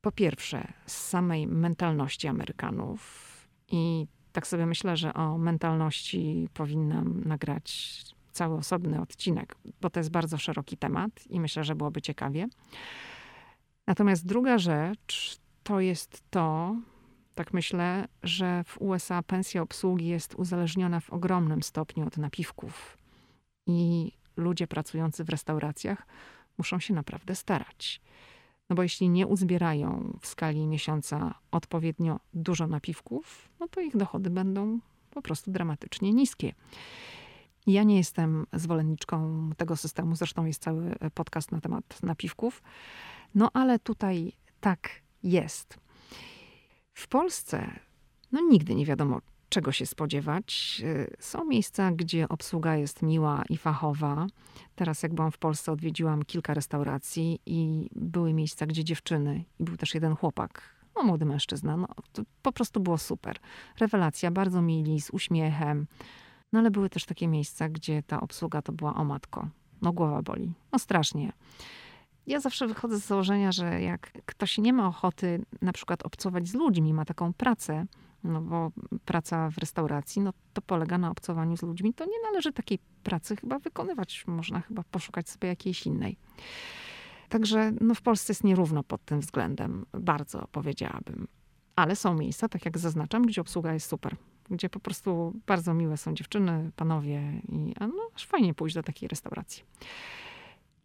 Po 0.00 0.12
pierwsze, 0.12 0.72
z 0.86 0.92
samej 0.92 1.46
mentalności 1.46 2.28
Amerykanów, 2.28 3.29
i 3.70 4.06
tak 4.32 4.46
sobie 4.46 4.66
myślę, 4.66 4.96
że 4.96 5.14
o 5.14 5.38
mentalności 5.38 6.48
powinnam 6.54 7.24
nagrać 7.24 8.00
cały 8.32 8.56
osobny 8.56 9.00
odcinek, 9.00 9.56
bo 9.80 9.90
to 9.90 10.00
jest 10.00 10.10
bardzo 10.10 10.38
szeroki 10.38 10.76
temat 10.76 11.26
i 11.26 11.40
myślę, 11.40 11.64
że 11.64 11.74
byłoby 11.74 12.02
ciekawie. 12.02 12.48
Natomiast 13.86 14.26
druga 14.26 14.58
rzecz 14.58 15.38
to 15.62 15.80
jest 15.80 16.22
to, 16.30 16.76
tak 17.34 17.52
myślę, 17.54 18.08
że 18.22 18.64
w 18.64 18.82
USA 18.82 19.22
pensja 19.22 19.62
obsługi 19.62 20.06
jest 20.06 20.34
uzależniona 20.34 21.00
w 21.00 21.10
ogromnym 21.10 21.62
stopniu 21.62 22.06
od 22.06 22.16
napiwków. 22.16 22.98
I 23.66 24.12
ludzie 24.36 24.66
pracujący 24.66 25.24
w 25.24 25.28
restauracjach 25.28 26.06
muszą 26.58 26.80
się 26.80 26.94
naprawdę 26.94 27.34
starać. 27.34 28.00
No 28.70 28.76
bo 28.76 28.82
jeśli 28.82 29.08
nie 29.08 29.26
uzbierają 29.26 30.18
w 30.20 30.26
skali 30.26 30.66
miesiąca 30.66 31.34
odpowiednio 31.50 32.20
dużo 32.34 32.66
napiwków, 32.66 33.48
no 33.60 33.68
to 33.68 33.80
ich 33.80 33.96
dochody 33.96 34.30
będą 34.30 34.78
po 35.10 35.22
prostu 35.22 35.50
dramatycznie 35.50 36.12
niskie. 36.12 36.54
Ja 37.66 37.82
nie 37.82 37.96
jestem 37.96 38.46
zwolenniczką 38.52 39.50
tego 39.56 39.76
systemu, 39.76 40.16
zresztą 40.16 40.44
jest 40.44 40.62
cały 40.62 40.94
podcast 41.14 41.52
na 41.52 41.60
temat 41.60 42.02
napiwków. 42.02 42.62
No 43.34 43.50
ale 43.52 43.78
tutaj 43.78 44.32
tak 44.60 44.90
jest. 45.22 45.78
W 46.94 47.08
Polsce 47.08 47.80
no 48.32 48.40
nigdy 48.50 48.74
nie 48.74 48.86
wiadomo, 48.86 49.20
czego 49.50 49.72
się 49.72 49.86
spodziewać. 49.86 50.80
Y, 50.84 51.16
są 51.18 51.44
miejsca, 51.44 51.92
gdzie 51.92 52.28
obsługa 52.28 52.76
jest 52.76 53.02
miła 53.02 53.42
i 53.48 53.56
fachowa. 53.56 54.26
Teraz, 54.74 55.02
jak 55.02 55.14
byłam 55.14 55.30
w 55.30 55.38
Polsce, 55.38 55.72
odwiedziłam 55.72 56.22
kilka 56.22 56.54
restauracji 56.54 57.40
i 57.46 57.90
były 57.92 58.32
miejsca, 58.32 58.66
gdzie 58.66 58.84
dziewczyny, 58.84 59.44
i 59.58 59.64
był 59.64 59.76
też 59.76 59.94
jeden 59.94 60.16
chłopak, 60.16 60.62
no 60.96 61.02
młody 61.02 61.24
mężczyzna. 61.24 61.76
No, 61.76 61.88
po 62.42 62.52
prostu 62.52 62.80
było 62.80 62.98
super. 62.98 63.36
Rewelacja, 63.78 64.30
bardzo 64.30 64.62
mili, 64.62 65.00
z 65.00 65.10
uśmiechem. 65.10 65.86
No 66.52 66.58
ale 66.58 66.70
były 66.70 66.90
też 66.90 67.04
takie 67.04 67.28
miejsca, 67.28 67.68
gdzie 67.68 68.02
ta 68.02 68.20
obsługa 68.20 68.62
to 68.62 68.72
była 68.72 68.94
o 68.94 69.04
matko. 69.04 69.48
No 69.82 69.92
głowa 69.92 70.22
boli. 70.22 70.52
No 70.72 70.78
strasznie. 70.78 71.32
Ja 72.26 72.40
zawsze 72.40 72.66
wychodzę 72.66 73.00
z 73.00 73.06
założenia, 73.06 73.52
że 73.52 73.80
jak 73.80 74.12
ktoś 74.26 74.58
nie 74.58 74.72
ma 74.72 74.88
ochoty 74.88 75.44
na 75.62 75.72
przykład 75.72 76.02
obcować 76.02 76.48
z 76.48 76.54
ludźmi, 76.54 76.94
ma 76.94 77.04
taką 77.04 77.32
pracę, 77.32 77.86
no 78.24 78.40
bo 78.40 78.70
praca 79.04 79.50
w 79.50 79.58
restauracji, 79.58 80.22
no 80.22 80.32
to 80.52 80.62
polega 80.62 80.98
na 80.98 81.10
obcowaniu 81.10 81.56
z 81.56 81.62
ludźmi, 81.62 81.94
to 81.94 82.04
nie 82.04 82.22
należy 82.22 82.52
takiej 82.52 82.78
pracy 83.02 83.36
chyba 83.36 83.58
wykonywać. 83.58 84.24
Można 84.26 84.60
chyba 84.60 84.82
poszukać 84.90 85.28
sobie 85.28 85.48
jakiejś 85.48 85.86
innej. 85.86 86.16
Także 87.28 87.72
no 87.80 87.94
w 87.94 88.02
Polsce 88.02 88.30
jest 88.30 88.44
nierówno 88.44 88.84
pod 88.84 89.04
tym 89.04 89.20
względem, 89.20 89.86
bardzo 89.92 90.48
powiedziałabym. 90.52 91.28
Ale 91.76 91.96
są 91.96 92.14
miejsca, 92.14 92.48
tak 92.48 92.64
jak 92.64 92.78
zaznaczam, 92.78 93.26
gdzie 93.26 93.40
obsługa 93.40 93.74
jest 93.74 93.88
super. 93.88 94.16
Gdzie 94.50 94.68
po 94.68 94.80
prostu 94.80 95.32
bardzo 95.46 95.74
miłe 95.74 95.96
są 95.96 96.14
dziewczyny, 96.14 96.70
panowie 96.76 97.42
i 97.48 97.74
a 97.80 97.86
no, 97.86 98.10
aż 98.14 98.26
fajnie 98.26 98.54
pójść 98.54 98.74
do 98.74 98.82
takiej 98.82 99.08
restauracji. 99.08 99.64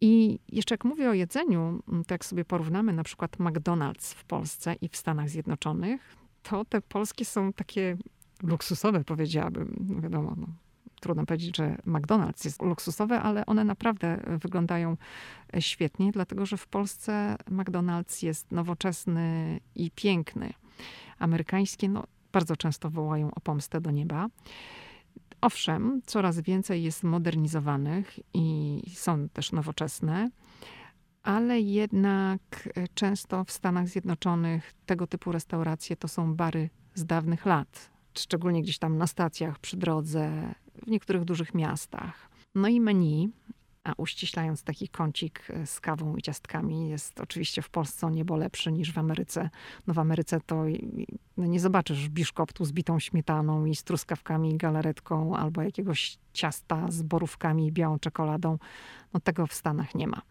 I 0.00 0.38
jeszcze 0.48 0.74
jak 0.74 0.84
mówię 0.84 1.10
o 1.10 1.12
jedzeniu, 1.12 1.82
to 2.06 2.14
jak 2.14 2.24
sobie 2.24 2.44
porównamy 2.44 2.92
na 2.92 3.02
przykład 3.02 3.36
McDonald's 3.36 4.14
w 4.14 4.24
Polsce 4.24 4.74
i 4.80 4.88
w 4.88 4.96
Stanach 4.96 5.28
Zjednoczonych, 5.28 6.16
to 6.50 6.64
te 6.64 6.80
polskie 6.80 7.24
są 7.24 7.52
takie 7.52 7.96
luksusowe, 8.42 9.04
powiedziałabym. 9.04 9.86
No 9.88 10.00
wiadomo, 10.00 10.34
no, 10.36 10.46
trudno 11.00 11.26
powiedzieć, 11.26 11.56
że 11.56 11.76
McDonald's 11.86 12.44
jest 12.44 12.62
luksusowe, 12.62 13.20
ale 13.20 13.46
one 13.46 13.64
naprawdę 13.64 14.20
wyglądają 14.42 14.96
świetnie, 15.58 16.12
dlatego 16.12 16.46
że 16.46 16.56
w 16.56 16.66
Polsce 16.66 17.36
McDonald's 17.50 18.24
jest 18.24 18.52
nowoczesny 18.52 19.60
i 19.74 19.90
piękny. 19.90 20.52
Amerykańskie 21.18 21.88
no, 21.88 22.04
bardzo 22.32 22.56
często 22.56 22.90
wołają 22.90 23.30
o 23.34 23.40
pomstę 23.40 23.80
do 23.80 23.90
nieba. 23.90 24.28
Owszem, 25.40 26.00
coraz 26.06 26.40
więcej 26.40 26.82
jest 26.82 27.02
modernizowanych 27.02 28.18
i 28.34 28.82
są 28.94 29.28
też 29.28 29.52
nowoczesne, 29.52 30.30
ale 31.26 31.60
jednak 31.60 32.40
e, 32.74 32.88
często 32.94 33.44
w 33.44 33.52
Stanach 33.52 33.88
Zjednoczonych 33.88 34.72
tego 34.86 35.06
typu 35.06 35.32
restauracje 35.32 35.96
to 35.96 36.08
są 36.08 36.34
bary 36.34 36.70
z 36.94 37.06
dawnych 37.06 37.46
lat, 37.46 37.90
szczególnie 38.18 38.62
gdzieś 38.62 38.78
tam 38.78 38.98
na 38.98 39.06
stacjach, 39.06 39.58
przy 39.58 39.76
drodze, 39.76 40.54
w 40.86 40.90
niektórych 40.90 41.24
dużych 41.24 41.54
miastach. 41.54 42.28
No 42.54 42.68
i 42.68 42.80
menu, 42.80 43.30
a 43.84 43.92
uściślając 43.96 44.62
taki 44.62 44.88
kącik 44.88 45.50
e, 45.50 45.66
z 45.66 45.80
kawą 45.80 46.16
i 46.16 46.22
ciastkami, 46.22 46.88
jest 46.88 47.20
oczywiście 47.20 47.62
w 47.62 47.70
Polsce 47.70 48.06
o 48.06 48.10
niebo 48.10 48.36
lepszy 48.36 48.72
niż 48.72 48.92
w 48.92 48.98
Ameryce. 48.98 49.50
No 49.86 49.94
w 49.94 49.98
Ameryce 49.98 50.40
to 50.46 50.64
no 51.36 51.46
nie 51.46 51.60
zobaczysz 51.60 52.08
biszkoptu 52.08 52.64
z 52.64 52.72
bitą 52.72 53.00
śmietaną 53.00 53.64
i 53.64 53.74
z 53.74 53.84
truskawkami 53.84 54.50
i 54.50 54.56
galaretką, 54.56 55.36
albo 55.36 55.62
jakiegoś 55.62 56.18
ciasta 56.32 56.90
z 56.90 57.02
borówkami 57.02 57.66
i 57.66 57.72
białą 57.72 57.98
czekoladą. 57.98 58.58
No 59.14 59.20
tego 59.20 59.46
w 59.46 59.54
Stanach 59.54 59.94
nie 59.94 60.06
ma. 60.06 60.22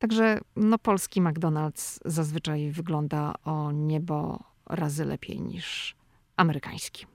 Także 0.00 0.40
no, 0.56 0.78
polski 0.78 1.22
McDonald's 1.22 1.98
zazwyczaj 2.04 2.70
wygląda 2.70 3.34
o 3.44 3.72
niebo 3.72 4.44
razy 4.66 5.04
lepiej 5.04 5.40
niż 5.40 5.96
amerykański. 6.36 7.06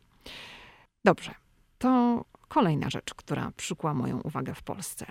Dobrze, 1.05 1.35
to 1.77 2.25
kolejna 2.47 2.89
rzecz, 2.89 3.13
która 3.13 3.51
przykła 3.57 3.93
moją 3.93 4.21
uwagę 4.21 4.53
w 4.53 4.63
Polsce. 4.63 5.05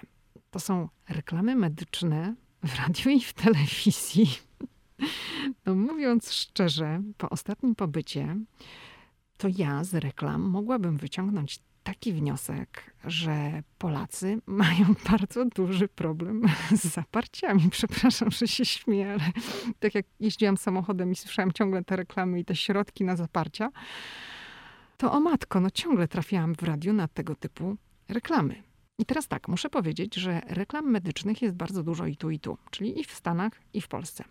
To 0.50 0.60
są 0.60 0.88
reklamy 1.08 1.56
medyczne 1.56 2.34
w 2.62 2.78
radiu 2.78 3.10
i 3.10 3.20
w 3.20 3.32
telewizji. 3.32 4.38
No, 5.66 5.74
mówiąc 5.74 6.32
szczerze, 6.32 7.02
po 7.18 7.30
ostatnim 7.30 7.74
pobycie, 7.74 8.37
to 9.37 9.48
ja 9.58 9.84
z 9.84 9.94
reklam 9.94 10.42
mogłabym 10.42 10.96
wyciągnąć 10.96 11.58
taki 11.84 12.12
wniosek, 12.12 12.94
że 13.04 13.62
Polacy 13.78 14.40
mają 14.46 14.94
bardzo 15.10 15.44
duży 15.44 15.88
problem 15.88 16.42
z 16.70 16.84
zaparciami. 16.84 17.70
Przepraszam, 17.70 18.30
że 18.30 18.48
się 18.48 18.64
śmieję, 18.64 19.12
ale 19.12 19.32
tak 19.80 19.94
jak 19.94 20.06
jeździłam 20.20 20.56
samochodem 20.56 21.12
i 21.12 21.16
słyszałam 21.16 21.52
ciągle 21.52 21.84
te 21.84 21.96
reklamy 21.96 22.40
i 22.40 22.44
te 22.44 22.56
środki 22.56 23.04
na 23.04 23.16
zaparcia, 23.16 23.70
to 24.96 25.12
o 25.12 25.20
matko, 25.20 25.60
no 25.60 25.70
ciągle 25.70 26.08
trafiałam 26.08 26.54
w 26.54 26.62
radiu 26.62 26.92
na 26.92 27.08
tego 27.08 27.34
typu 27.34 27.76
reklamy. 28.08 28.62
I 28.98 29.04
teraz 29.06 29.28
tak, 29.28 29.48
muszę 29.48 29.70
powiedzieć, 29.70 30.14
że 30.14 30.40
reklam 30.46 30.90
medycznych 30.90 31.42
jest 31.42 31.54
bardzo 31.54 31.82
dużo 31.82 32.06
i 32.06 32.16
tu, 32.16 32.30
i 32.30 32.38
tu, 32.38 32.58
czyli 32.70 33.00
i 33.00 33.04
w 33.04 33.12
Stanach, 33.12 33.52
i 33.72 33.80
w 33.80 33.88
Polsce. 33.88 34.24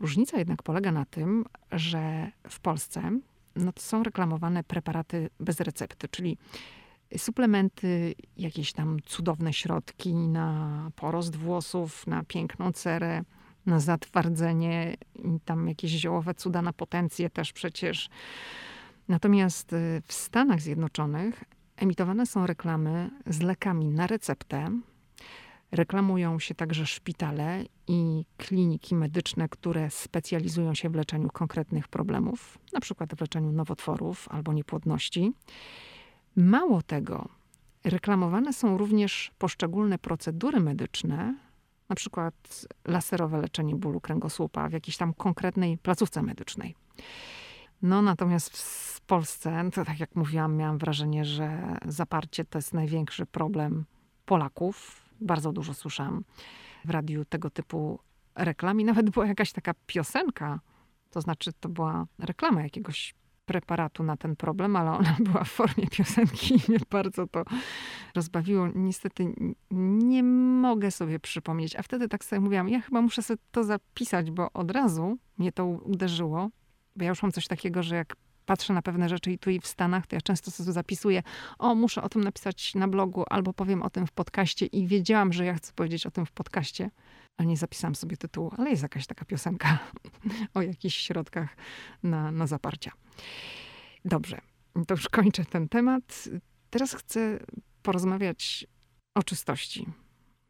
Różnica 0.00 0.38
jednak 0.38 0.62
polega 0.62 0.92
na 0.92 1.04
tym, 1.04 1.44
że 1.72 2.30
w 2.48 2.60
Polsce 2.60 3.18
no 3.56 3.72
to 3.72 3.82
są 3.82 4.02
reklamowane 4.02 4.64
preparaty 4.64 5.30
bez 5.40 5.60
recepty, 5.60 6.08
czyli 6.08 6.38
suplementy, 7.16 8.14
jakieś 8.36 8.72
tam 8.72 8.98
cudowne 9.04 9.52
środki 9.52 10.14
na 10.14 10.90
porost 10.96 11.36
włosów, 11.36 12.06
na 12.06 12.24
piękną 12.24 12.72
cerę, 12.72 13.22
na 13.66 13.80
zatwardzenie, 13.80 14.96
tam 15.44 15.68
jakieś 15.68 15.90
ziołowe 15.90 16.34
cuda 16.34 16.62
na 16.62 16.72
potencję 16.72 17.30
też 17.30 17.52
przecież. 17.52 18.08
Natomiast 19.08 19.72
y, 19.72 20.02
w 20.06 20.12
Stanach 20.12 20.60
Zjednoczonych 20.60 21.44
emitowane 21.76 22.26
są 22.26 22.46
reklamy 22.46 23.10
z 23.26 23.42
lekami 23.42 23.90
na 23.90 24.06
receptę. 24.06 24.80
Reklamują 25.72 26.38
się 26.38 26.54
także 26.54 26.86
szpitale 26.86 27.64
i 27.88 28.24
kliniki 28.36 28.94
medyczne, 28.94 29.48
które 29.48 29.90
specjalizują 29.90 30.74
się 30.74 30.90
w 30.90 30.94
leczeniu 30.94 31.28
konkretnych 31.32 31.88
problemów, 31.88 32.58
na 32.72 32.80
przykład 32.80 33.14
w 33.14 33.20
leczeniu 33.20 33.52
nowotworów 33.52 34.28
albo 34.30 34.52
niepłodności. 34.52 35.32
Mało 36.36 36.82
tego, 36.82 37.28
reklamowane 37.84 38.52
są 38.52 38.78
również 38.78 39.32
poszczególne 39.38 39.98
procedury 39.98 40.60
medyczne, 40.60 41.34
na 41.88 41.96
przykład 41.96 42.66
laserowe 42.84 43.38
leczenie 43.38 43.74
bólu 43.74 44.00
kręgosłupa 44.00 44.68
w 44.68 44.72
jakiejś 44.72 44.96
tam 44.96 45.14
konkretnej 45.14 45.78
placówce 45.78 46.22
medycznej. 46.22 46.74
No 47.82 48.02
natomiast 48.02 48.58
w 48.58 49.00
Polsce, 49.00 49.70
to 49.74 49.84
tak 49.84 50.00
jak 50.00 50.16
mówiłam, 50.16 50.56
miałam 50.56 50.78
wrażenie, 50.78 51.24
że 51.24 51.78
zaparcie 51.86 52.44
to 52.44 52.58
jest 52.58 52.74
największy 52.74 53.26
problem 53.26 53.84
Polaków. 54.26 55.04
Bardzo 55.20 55.52
dużo 55.52 55.74
słyszałam 55.74 56.24
w 56.84 56.90
radiu 56.90 57.24
tego 57.24 57.50
typu 57.50 57.98
reklam 58.34 58.80
i 58.80 58.84
nawet 58.84 59.10
była 59.10 59.26
jakaś 59.26 59.52
taka 59.52 59.74
piosenka, 59.86 60.60
to 61.10 61.20
znaczy 61.20 61.52
to 61.60 61.68
była 61.68 62.06
reklama 62.18 62.62
jakiegoś 62.62 63.14
preparatu 63.46 64.02
na 64.02 64.16
ten 64.16 64.36
problem, 64.36 64.76
ale 64.76 64.90
ona 64.90 65.16
była 65.30 65.44
w 65.44 65.50
formie 65.50 65.86
piosenki 65.90 66.54
i 66.54 66.60
mnie 66.68 66.78
bardzo 66.90 67.26
to 67.26 67.44
rozbawiło. 68.14 68.68
Niestety 68.74 69.34
nie 69.70 70.22
mogę 70.62 70.90
sobie 70.90 71.20
przypomnieć. 71.20 71.76
A 71.76 71.82
wtedy 71.82 72.08
tak 72.08 72.24
sobie 72.24 72.40
mówiłam, 72.40 72.68
ja 72.68 72.80
chyba 72.80 73.02
muszę 73.02 73.22
sobie 73.22 73.38
to 73.50 73.64
zapisać, 73.64 74.30
bo 74.30 74.52
od 74.52 74.70
razu 74.70 75.18
mnie 75.38 75.52
to 75.52 75.66
uderzyło. 75.66 76.50
Bo 76.96 77.04
ja 77.04 77.08
już 77.08 77.22
mam 77.22 77.32
coś 77.32 77.46
takiego, 77.46 77.82
że 77.82 77.96
jak 77.96 78.16
patrzę 78.46 78.72
na 78.72 78.82
pewne 78.82 79.08
rzeczy 79.08 79.32
i 79.32 79.38
tu 79.38 79.50
i 79.50 79.60
w 79.60 79.66
Stanach, 79.66 80.06
to 80.06 80.16
ja 80.16 80.20
często 80.20 80.50
sobie 80.50 80.72
zapisuję, 80.72 81.22
o, 81.58 81.74
muszę 81.74 82.02
o 82.02 82.08
tym 82.08 82.24
napisać 82.24 82.74
na 82.74 82.88
blogu, 82.88 83.24
albo 83.30 83.52
powiem 83.52 83.82
o 83.82 83.90
tym 83.90 84.06
w 84.06 84.12
podcaście 84.12 84.66
i 84.66 84.86
wiedziałam, 84.86 85.32
że 85.32 85.44
ja 85.44 85.54
chcę 85.54 85.72
powiedzieć 85.72 86.06
o 86.06 86.10
tym 86.10 86.26
w 86.26 86.32
podcaście, 86.32 86.90
ale 87.36 87.48
nie 87.48 87.56
zapisałam 87.56 87.94
sobie 87.94 88.16
tytułu, 88.16 88.52
ale 88.58 88.70
jest 88.70 88.82
jakaś 88.82 89.06
taka 89.06 89.24
piosenka 89.24 89.78
o 90.54 90.62
jakichś 90.62 90.96
środkach 90.96 91.56
na, 92.02 92.30
na 92.30 92.46
zaparcia. 92.46 92.92
Dobrze, 94.04 94.40
to 94.86 94.94
już 94.94 95.08
kończę 95.08 95.44
ten 95.44 95.68
temat. 95.68 96.28
Teraz 96.70 96.94
chcę 96.94 97.38
porozmawiać 97.82 98.66
o 99.14 99.22
czystości. 99.22 99.86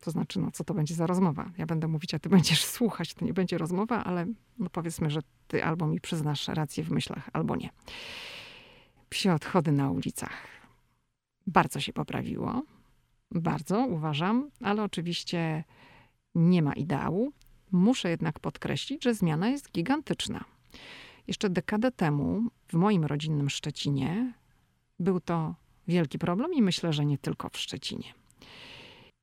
To 0.04 0.10
znaczy, 0.10 0.40
no, 0.40 0.50
co 0.50 0.64
to 0.64 0.74
będzie 0.74 0.94
za 0.94 1.06
rozmowa? 1.06 1.50
Ja 1.58 1.66
będę 1.66 1.88
mówić, 1.88 2.14
a 2.14 2.18
ty 2.18 2.28
będziesz 2.28 2.64
słuchać. 2.76 3.14
To 3.14 3.24
nie 3.24 3.34
będzie 3.34 3.58
rozmowa, 3.58 4.04
ale 4.04 4.26
no, 4.58 4.70
powiedzmy, 4.70 5.10
że 5.10 5.20
ty 5.48 5.64
albo 5.64 5.86
mi 5.86 6.00
przyznasz 6.00 6.48
rację 6.48 6.84
w 6.84 6.90
myślach, 6.90 7.30
albo 7.32 7.56
nie. 7.56 7.70
Psie 9.08 9.34
odchody 9.34 9.72
na 9.72 9.90
ulicach. 9.90 10.46
Bardzo 11.46 11.80
się 11.80 11.92
poprawiło. 11.92 12.62
Bardzo, 13.30 13.86
uważam, 13.86 14.50
ale 14.60 14.82
oczywiście 14.82 15.64
nie 16.34 16.62
ma 16.62 16.72
ideału. 16.72 17.32
Muszę 17.72 18.10
jednak 18.10 18.40
podkreślić, 18.40 19.04
że 19.04 19.14
zmiana 19.14 19.48
jest 19.48 19.72
gigantyczna. 19.72 20.44
Jeszcze 21.26 21.50
dekadę 21.50 21.92
temu 21.92 22.42
w 22.68 22.74
moim 22.74 23.04
rodzinnym 23.04 23.50
Szczecinie 23.50 24.34
był 24.98 25.20
to 25.20 25.54
wielki 25.88 26.18
problem 26.18 26.54
i 26.54 26.62
myślę, 26.62 26.92
że 26.92 27.04
nie 27.04 27.18
tylko 27.18 27.48
w 27.48 27.58
Szczecinie. 27.58 28.14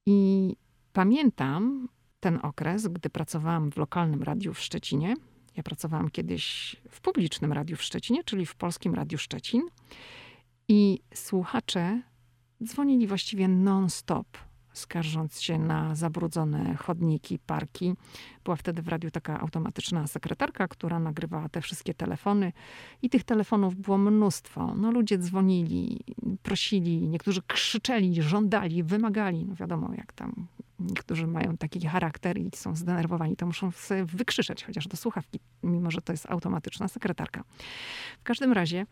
I 0.05 0.55
pamiętam 0.93 1.87
ten 2.19 2.39
okres, 2.43 2.87
gdy 2.87 3.09
pracowałam 3.09 3.71
w 3.71 3.77
lokalnym 3.77 4.23
radiu 4.23 4.53
w 4.53 4.59
Szczecinie. 4.59 5.15
Ja 5.55 5.63
pracowałam 5.63 6.09
kiedyś 6.09 6.75
w 6.89 7.01
publicznym 7.01 7.53
radiu 7.53 7.77
w 7.77 7.83
Szczecinie, 7.83 8.23
czyli 8.23 8.45
w 8.45 8.55
Polskim 8.55 8.93
Radiu 8.93 9.17
Szczecin. 9.17 9.61
I 10.67 10.99
słuchacze 11.13 12.01
dzwonili 12.63 13.07
właściwie 13.07 13.47
non-stop 13.47 14.27
skarżąc 14.73 15.41
się 15.41 15.59
na 15.59 15.95
zabrudzone 15.95 16.75
chodniki, 16.75 17.39
parki. 17.39 17.93
Była 18.43 18.55
wtedy 18.55 18.81
w 18.81 18.87
radiu 18.87 19.11
taka 19.11 19.39
automatyczna 19.39 20.07
sekretarka, 20.07 20.67
która 20.67 20.99
nagrywała 20.99 21.49
te 21.49 21.61
wszystkie 21.61 21.93
telefony 21.93 22.53
i 23.01 23.09
tych 23.09 23.23
telefonów 23.23 23.75
było 23.75 23.97
mnóstwo. 23.97 24.75
No 24.75 24.91
ludzie 24.91 25.17
dzwonili, 25.17 25.99
prosili, 26.43 27.07
niektórzy 27.07 27.41
krzyczeli, 27.47 28.21
żądali, 28.21 28.83
wymagali. 28.83 29.45
No 29.45 29.55
wiadomo, 29.55 29.93
jak 29.97 30.13
tam 30.13 30.47
niektórzy 30.87 31.27
mają 31.27 31.57
taki 31.57 31.87
charakter 31.87 32.37
i 32.37 32.49
są 32.55 32.75
zdenerwowani, 32.75 33.35
to 33.35 33.45
muszą 33.45 33.71
sobie 33.71 34.05
wykrzyczeć 34.05 34.63
chociaż 34.63 34.87
do 34.87 34.97
słuchawki, 34.97 35.39
mimo 35.63 35.91
że 35.91 36.01
to 36.01 36.13
jest 36.13 36.31
automatyczna 36.31 36.87
sekretarka. 36.87 37.43
W 38.19 38.23
każdym 38.23 38.53
razie 38.53 38.85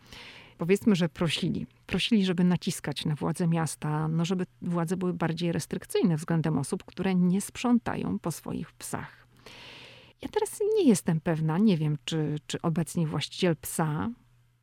powiedzmy, 0.58 0.96
że 0.96 1.08
prosili. 1.08 1.66
Prosili, 1.86 2.24
żeby 2.24 2.44
naciskać 2.44 3.04
na 3.04 3.14
władze 3.14 3.48
miasta, 3.48 4.08
no 4.08 4.24
żeby 4.24 4.46
władze 4.62 4.96
były 4.96 5.14
bardziej 5.14 5.52
restrykcyjne 5.52 6.16
względem 6.16 6.58
osób, 6.58 6.84
które 6.84 7.14
nie 7.14 7.40
sprzątają 7.40 8.18
po 8.18 8.30
swoich 8.32 8.72
psach. 8.72 9.26
Ja 10.22 10.28
teraz 10.28 10.60
nie 10.76 10.88
jestem 10.88 11.20
pewna, 11.20 11.58
nie 11.58 11.76
wiem, 11.76 11.98
czy, 12.04 12.36
czy 12.46 12.62
obecnie 12.62 13.06
właściciel 13.06 13.56
psa, 13.56 14.10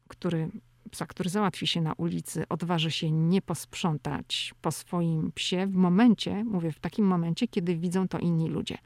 który, 0.08 0.50
psa, 0.88 1.06
który 1.06 1.30
załatwi 1.30 1.68
się 1.68 1.82
na 1.82 1.94
ulicy, 1.94 2.48
odważy 2.50 2.92
się 2.92 3.12
nie 3.12 3.42
posprzątać 3.42 4.54
po 4.62 4.72
swoim 4.72 5.32
psie 5.32 5.68
w 5.68 5.76
momencie, 5.76 6.44
mówię 6.44 6.72
w 6.72 6.80
takim 6.80 7.06
momencie, 7.06 7.48
kiedy 7.48 7.76
widzą 7.76 8.08
to 8.08 8.20
inni 8.20 8.50
ludzie. 8.50 8.78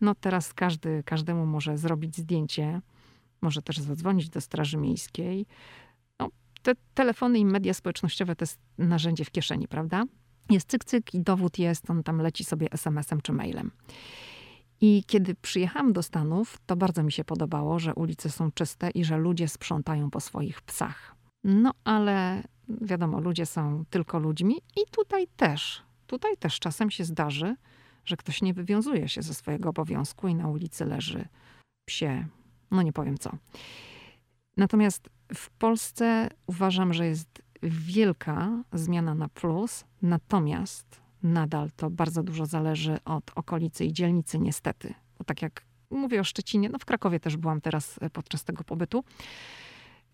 No 0.00 0.14
teraz 0.14 0.54
każdy, 0.54 1.02
każdemu 1.06 1.46
może 1.46 1.78
zrobić 1.78 2.16
zdjęcie, 2.16 2.80
może 3.40 3.62
też 3.62 3.78
zadzwonić 3.78 4.28
do 4.28 4.40
Straży 4.40 4.76
Miejskiej, 4.76 5.46
te 6.64 6.72
telefony 6.94 7.38
i 7.38 7.44
media 7.44 7.74
społecznościowe 7.74 8.36
to 8.36 8.42
jest 8.42 8.58
narzędzie 8.78 9.24
w 9.24 9.30
kieszeni, 9.30 9.68
prawda? 9.68 10.04
Jest 10.50 10.68
cyk, 10.68 10.84
cyk 10.84 11.14
i 11.14 11.20
dowód 11.20 11.58
jest, 11.58 11.90
on 11.90 12.02
tam 12.02 12.18
leci 12.18 12.44
sobie 12.44 12.72
SMS-em 12.72 13.20
czy 13.20 13.32
mailem. 13.32 13.70
I 14.80 15.04
kiedy 15.06 15.34
przyjechałam 15.34 15.92
do 15.92 16.02
Stanów, 16.02 16.58
to 16.66 16.76
bardzo 16.76 17.02
mi 17.02 17.12
się 17.12 17.24
podobało, 17.24 17.78
że 17.78 17.94
ulice 17.94 18.30
są 18.30 18.52
czyste 18.52 18.90
i 18.90 19.04
że 19.04 19.16
ludzie 19.16 19.48
sprzątają 19.48 20.10
po 20.10 20.20
swoich 20.20 20.62
psach. 20.62 21.16
No 21.44 21.72
ale 21.84 22.42
wiadomo, 22.68 23.20
ludzie 23.20 23.46
są 23.46 23.84
tylko 23.90 24.18
ludźmi 24.18 24.56
i 24.56 24.80
tutaj 24.90 25.26
też. 25.36 25.82
Tutaj 26.06 26.36
też 26.36 26.58
czasem 26.58 26.90
się 26.90 27.04
zdarzy, 27.04 27.56
że 28.04 28.16
ktoś 28.16 28.42
nie 28.42 28.54
wywiązuje 28.54 29.08
się 29.08 29.22
ze 29.22 29.34
swojego 29.34 29.68
obowiązku 29.68 30.28
i 30.28 30.34
na 30.34 30.48
ulicy 30.48 30.84
leży 30.84 31.28
psie, 31.84 32.26
no 32.70 32.82
nie 32.82 32.92
powiem 32.92 33.18
co. 33.18 33.30
Natomiast 34.56 35.08
w 35.34 35.50
Polsce 35.50 36.28
uważam, 36.46 36.92
że 36.92 37.06
jest 37.06 37.42
wielka 37.62 38.62
zmiana 38.72 39.14
na 39.14 39.28
plus, 39.28 39.84
natomiast 40.02 41.03
nadal 41.24 41.70
to 41.76 41.90
bardzo 41.90 42.22
dużo 42.22 42.46
zależy 42.46 42.98
od 43.04 43.30
okolicy 43.34 43.84
i 43.84 43.92
dzielnicy, 43.92 44.38
niestety. 44.38 44.94
Bo 45.18 45.24
tak 45.24 45.42
jak 45.42 45.62
mówię 45.90 46.20
o 46.20 46.24
Szczecinie, 46.24 46.68
no 46.68 46.78
w 46.78 46.84
Krakowie 46.84 47.20
też 47.20 47.36
byłam 47.36 47.60
teraz 47.60 47.98
e, 48.00 48.10
podczas 48.10 48.44
tego 48.44 48.64
pobytu, 48.64 49.04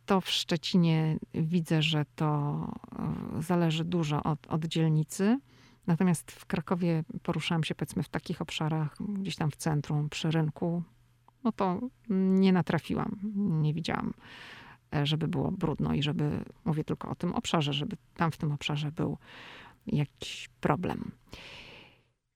to 0.06 0.20
w 0.20 0.30
Szczecinie 0.30 1.18
widzę, 1.34 1.82
że 1.82 2.04
to 2.14 2.26
e, 3.38 3.42
zależy 3.42 3.84
dużo 3.84 4.22
od, 4.22 4.46
od 4.46 4.64
dzielnicy. 4.64 5.38
Natomiast 5.86 6.30
w 6.30 6.46
Krakowie 6.46 7.04
poruszałam 7.22 7.64
się 7.64 7.74
powiedzmy 7.74 8.02
w 8.02 8.08
takich 8.08 8.42
obszarach, 8.42 8.96
gdzieś 9.00 9.36
tam 9.36 9.50
w 9.50 9.56
centrum, 9.56 10.08
przy 10.08 10.30
rynku, 10.30 10.82
no 11.44 11.52
to 11.52 11.80
nie 12.08 12.52
natrafiłam, 12.52 13.18
nie 13.62 13.74
widziałam 13.74 14.12
E, 14.94 15.06
żeby 15.06 15.28
było 15.28 15.50
brudno 15.50 15.94
i 15.94 16.02
żeby, 16.02 16.44
mówię 16.64 16.84
tylko 16.84 17.08
o 17.08 17.14
tym 17.14 17.34
obszarze, 17.34 17.72
żeby 17.72 17.96
tam 18.16 18.30
w 18.30 18.36
tym 18.36 18.52
obszarze 18.52 18.92
był 18.92 19.18
jakiś 19.86 20.48
problem. 20.60 21.10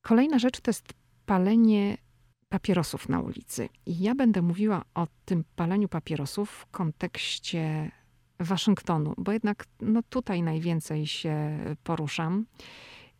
Kolejna 0.02 0.38
rzecz 0.38 0.60
to 0.60 0.68
jest 0.68 0.94
palenie 1.26 1.96
papierosów 2.48 3.08
na 3.08 3.20
ulicy. 3.20 3.68
I 3.86 3.98
ja 3.98 4.14
będę 4.14 4.42
mówiła 4.42 4.84
o 4.94 5.06
tym 5.24 5.44
paleniu 5.56 5.88
papierosów 5.88 6.50
w 6.50 6.66
kontekście 6.66 7.90
Waszyngtonu, 8.40 9.14
bo 9.18 9.32
jednak 9.32 9.66
no, 9.80 10.02
tutaj 10.02 10.42
najwięcej 10.42 11.06
się 11.06 11.58
poruszam 11.84 12.46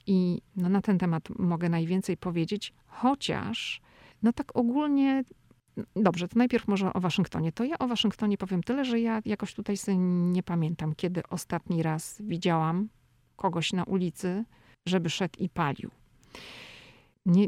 i 0.07 0.43
no, 0.57 0.69
na 0.69 0.81
ten 0.81 0.99
temat 0.99 1.29
mogę 1.39 1.69
najwięcej 1.69 2.17
powiedzieć, 2.17 2.73
chociaż 2.87 3.81
no 4.23 4.33
tak 4.33 4.57
ogólnie 4.57 5.25
Dobrze, 5.97 6.29
to 6.29 6.39
najpierw 6.39 6.69
może 6.69 6.93
o 6.93 7.01
Waszyngtonie. 7.01 7.53
To 7.53 7.65
ja 7.65 7.79
o 7.79 7.89
Waszyngtonie 7.89 8.39
powiem 8.39 8.63
tyle, 8.63 8.85
że 8.85 9.01
ja 9.01 9.21
jakoś 9.25 9.55
tutaj 9.55 9.77
nie 9.99 10.43
pamiętam, 10.43 10.95
kiedy 10.95 11.23
ostatni 11.31 11.83
raz 11.83 12.17
widziałam 12.21 12.89
kogoś 13.37 13.73
na 13.73 13.85
ulicy, 13.85 14.45
żeby 14.87 15.11
szedł 15.11 15.39
i 15.39 15.49
palił. 15.49 15.91
Nie, 17.27 17.47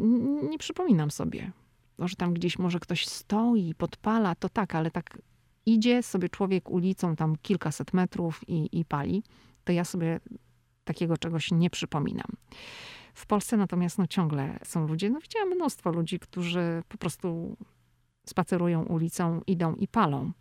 nie, 0.51 0.59
przypominam 0.59 1.11
sobie. 1.11 1.53
Może 1.99 2.16
tam 2.16 2.35
gdzieś 2.35 2.59
może 2.59 2.81
ktoś 2.81 3.07
stoi, 3.07 3.75
podpala, 3.75 4.35
to 4.35 4.49
tak, 4.49 4.75
ale 4.75 4.90
tak 4.90 5.18
idzie 5.66 6.03
sobie 6.03 6.29
człowiek 6.29 6.70
ulicą 6.70 7.16
tam 7.16 7.37
kilkaset 7.42 7.92
metrów 7.92 8.40
i, 8.49 8.81
i 8.81 8.85
pali, 8.85 9.22
to 9.64 9.72
ja 9.72 9.85
sobie 9.85 10.20
takiego 10.85 11.16
czegoś 11.16 11.51
nie 11.51 11.70
przypominam. 11.70 12.29
W 13.14 13.27
Polsce 13.27 13.57
natomiast 13.57 13.99
no, 13.99 14.07
ciągle 14.07 14.59
są 14.64 14.87
ludzie, 14.87 15.11
no 15.11 15.20
widziałam 15.20 15.49
mnóstwo 15.49 15.92
ludzi, 15.92 16.18
którzy 16.18 16.83
po 16.88 16.99
prostu 16.99 17.57
spacerują 18.27 18.83
ulicą, 18.85 19.40
idą 19.46 19.75
i 19.75 19.88
palą. 19.88 20.33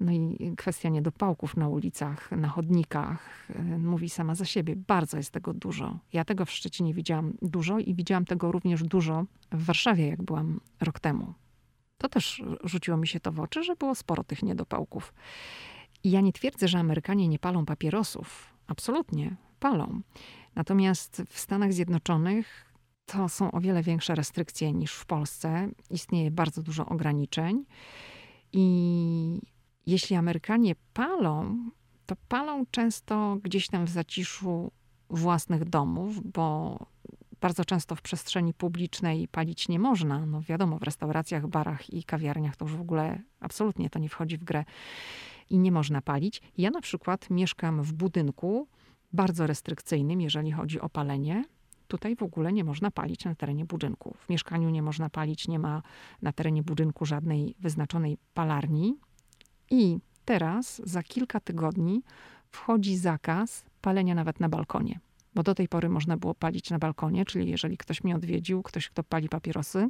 No 0.00 0.12
i 0.12 0.52
kwestia 0.56 0.88
niedopałków 0.88 1.56
na 1.56 1.68
ulicach, 1.68 2.30
na 2.32 2.48
chodnikach 2.48 3.48
e, 3.54 3.78
mówi 3.78 4.10
sama 4.10 4.34
za 4.34 4.44
siebie. 4.44 4.76
Bardzo 4.76 5.16
jest 5.16 5.30
tego 5.30 5.54
dużo. 5.54 5.98
Ja 6.12 6.24
tego 6.24 6.44
w 6.44 6.50
Szczecinie 6.50 6.94
widziałam 6.94 7.32
dużo 7.42 7.78
i 7.78 7.94
widziałam 7.94 8.24
tego 8.24 8.52
również 8.52 8.82
dużo 8.82 9.24
w 9.52 9.64
Warszawie, 9.64 10.08
jak 10.08 10.22
byłam 10.22 10.60
rok 10.80 11.00
temu. 11.00 11.34
To 11.98 12.08
też 12.08 12.42
rzuciło 12.64 12.96
mi 12.96 13.06
się 13.06 13.20
to 13.20 13.32
w 13.32 13.40
oczy, 13.40 13.62
że 13.62 13.76
było 13.76 13.94
sporo 13.94 14.24
tych 14.24 14.42
niedopałków. 14.42 15.14
I 16.04 16.10
ja 16.10 16.20
nie 16.20 16.32
twierdzę, 16.32 16.68
że 16.68 16.78
Amerykanie 16.78 17.28
nie 17.28 17.38
palą 17.38 17.66
papierosów. 17.66 18.54
Absolutnie, 18.66 19.36
palą. 19.60 20.00
Natomiast 20.54 21.22
w 21.28 21.38
Stanach 21.38 21.72
Zjednoczonych 21.72 22.74
to 23.06 23.28
są 23.28 23.50
o 23.50 23.60
wiele 23.60 23.82
większe 23.82 24.14
restrykcje 24.14 24.72
niż 24.72 24.92
w 24.92 25.06
Polsce. 25.06 25.68
Istnieje 25.90 26.30
bardzo 26.30 26.62
dużo 26.62 26.86
ograniczeń. 26.86 27.64
I 28.52 29.40
jeśli 29.88 30.16
Amerykanie 30.16 30.74
palą, 30.92 31.58
to 32.06 32.16
palą 32.28 32.64
często 32.70 33.36
gdzieś 33.42 33.68
tam 33.68 33.86
w 33.86 33.90
zaciszu 33.90 34.72
własnych 35.10 35.64
domów, 35.64 36.32
bo 36.32 36.78
bardzo 37.40 37.64
często 37.64 37.94
w 37.94 38.02
przestrzeni 38.02 38.54
publicznej 38.54 39.28
palić 39.28 39.68
nie 39.68 39.78
można. 39.78 40.26
No 40.26 40.42
wiadomo, 40.42 40.78
w 40.78 40.82
restauracjach, 40.82 41.46
barach 41.46 41.90
i 41.94 42.04
kawiarniach 42.04 42.56
to 42.56 42.64
już 42.64 42.76
w 42.76 42.80
ogóle 42.80 43.22
absolutnie 43.40 43.90
to 43.90 43.98
nie 43.98 44.08
wchodzi 44.08 44.38
w 44.38 44.44
grę 44.44 44.64
i 45.50 45.58
nie 45.58 45.72
można 45.72 46.02
palić. 46.02 46.42
Ja 46.58 46.70
na 46.70 46.80
przykład 46.80 47.30
mieszkam 47.30 47.82
w 47.82 47.92
budynku 47.92 48.68
bardzo 49.12 49.46
restrykcyjnym, 49.46 50.20
jeżeli 50.20 50.52
chodzi 50.52 50.80
o 50.80 50.88
palenie. 50.88 51.44
Tutaj 51.86 52.16
w 52.16 52.22
ogóle 52.22 52.52
nie 52.52 52.64
można 52.64 52.90
palić 52.90 53.24
na 53.24 53.34
terenie 53.34 53.64
budynku. 53.64 54.16
W 54.18 54.28
mieszkaniu 54.28 54.70
nie 54.70 54.82
można 54.82 55.10
palić, 55.10 55.48
nie 55.48 55.58
ma 55.58 55.82
na 56.22 56.32
terenie 56.32 56.62
budynku 56.62 57.06
żadnej 57.06 57.54
wyznaczonej 57.58 58.18
palarni. 58.34 58.98
I 59.70 59.98
teraz, 60.24 60.82
za 60.84 61.02
kilka 61.02 61.40
tygodni, 61.40 62.02
wchodzi 62.50 62.96
zakaz 62.96 63.64
palenia 63.80 64.14
nawet 64.14 64.40
na 64.40 64.48
balkonie. 64.48 65.00
Bo 65.34 65.42
do 65.42 65.54
tej 65.54 65.68
pory 65.68 65.88
można 65.88 66.16
było 66.16 66.34
palić 66.34 66.70
na 66.70 66.78
balkonie, 66.78 67.24
czyli 67.24 67.50
jeżeli 67.50 67.76
ktoś 67.76 68.04
mnie 68.04 68.16
odwiedził, 68.16 68.62
ktoś, 68.62 68.88
kto 68.88 69.02
pali 69.02 69.28
papierosy, 69.28 69.88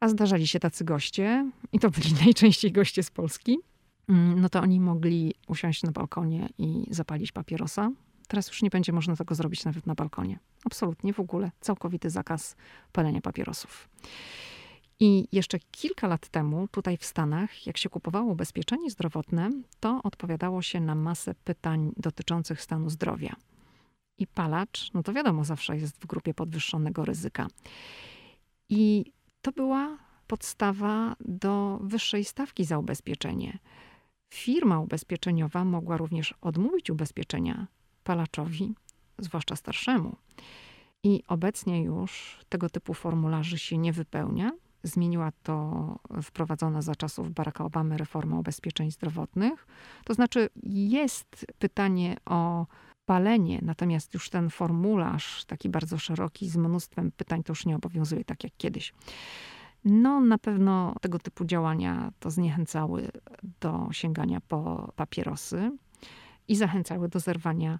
a 0.00 0.08
zdarzali 0.08 0.46
się 0.46 0.60
tacy 0.60 0.84
goście, 0.84 1.50
i 1.72 1.78
to 1.78 1.90
byli 1.90 2.14
najczęściej 2.24 2.72
goście 2.72 3.02
z 3.02 3.10
Polski, 3.10 3.58
mm, 4.08 4.40
no 4.40 4.48
to 4.48 4.60
oni 4.60 4.80
mogli 4.80 5.34
usiąść 5.48 5.82
na 5.82 5.92
balkonie 5.92 6.48
i 6.58 6.86
zapalić 6.90 7.32
papierosa. 7.32 7.90
Teraz 8.28 8.48
już 8.48 8.62
nie 8.62 8.70
będzie 8.70 8.92
można 8.92 9.16
tego 9.16 9.34
zrobić 9.34 9.64
nawet 9.64 9.86
na 9.86 9.94
balkonie. 9.94 10.38
Absolutnie 10.64 11.12
w 11.12 11.20
ogóle. 11.20 11.50
Całkowity 11.60 12.10
zakaz 12.10 12.56
palenia 12.92 13.20
papierosów. 13.20 13.88
I 15.04 15.28
jeszcze 15.32 15.58
kilka 15.58 16.08
lat 16.08 16.28
temu, 16.28 16.68
tutaj 16.68 16.96
w 16.96 17.04
Stanach, 17.04 17.66
jak 17.66 17.78
się 17.78 17.88
kupowało 17.88 18.32
ubezpieczenie 18.32 18.90
zdrowotne, 18.90 19.50
to 19.80 20.00
odpowiadało 20.02 20.62
się 20.62 20.80
na 20.80 20.94
masę 20.94 21.34
pytań 21.34 21.92
dotyczących 21.96 22.62
stanu 22.62 22.90
zdrowia. 22.90 23.36
I 24.18 24.26
palacz, 24.26 24.92
no 24.94 25.02
to 25.02 25.12
wiadomo, 25.12 25.44
zawsze 25.44 25.76
jest 25.76 25.96
w 26.00 26.06
grupie 26.06 26.34
podwyższonego 26.34 27.04
ryzyka. 27.04 27.46
I 28.68 29.12
to 29.42 29.52
była 29.52 29.98
podstawa 30.26 31.16
do 31.20 31.78
wyższej 31.82 32.24
stawki 32.24 32.64
za 32.64 32.78
ubezpieczenie. 32.78 33.58
Firma 34.34 34.80
ubezpieczeniowa 34.80 35.64
mogła 35.64 35.96
również 35.96 36.34
odmówić 36.40 36.90
ubezpieczenia 36.90 37.66
palaczowi, 38.04 38.74
zwłaszcza 39.18 39.56
starszemu. 39.56 40.16
I 41.02 41.22
obecnie 41.28 41.82
już 41.82 42.40
tego 42.48 42.70
typu 42.70 42.94
formularzy 42.94 43.58
się 43.58 43.78
nie 43.78 43.92
wypełnia. 43.92 44.52
Zmieniła 44.84 45.32
to 45.42 45.98
wprowadzona 46.22 46.82
za 46.82 46.94
czasów 46.94 47.30
Baracka 47.30 47.64
Obamy 47.64 47.96
reforma 47.96 48.38
ubezpieczeń 48.38 48.90
zdrowotnych. 48.90 49.66
To 50.04 50.14
znaczy, 50.14 50.48
jest 50.64 51.46
pytanie 51.58 52.16
o 52.26 52.66
palenie, 53.04 53.58
natomiast 53.62 54.14
już 54.14 54.30
ten 54.30 54.50
formularz, 54.50 55.44
taki 55.44 55.68
bardzo 55.68 55.98
szeroki, 55.98 56.48
z 56.48 56.56
mnóstwem 56.56 57.12
pytań, 57.12 57.42
to 57.42 57.50
już 57.50 57.66
nie 57.66 57.76
obowiązuje 57.76 58.24
tak 58.24 58.44
jak 58.44 58.52
kiedyś. 58.56 58.94
No, 59.84 60.20
na 60.20 60.38
pewno 60.38 60.94
tego 61.00 61.18
typu 61.18 61.44
działania 61.44 62.12
to 62.20 62.30
zniechęcały 62.30 63.08
do 63.60 63.88
sięgania 63.92 64.40
po 64.48 64.92
papierosy 64.96 65.72
i 66.48 66.56
zachęcały 66.56 67.08
do 67.08 67.20
zerwania 67.20 67.78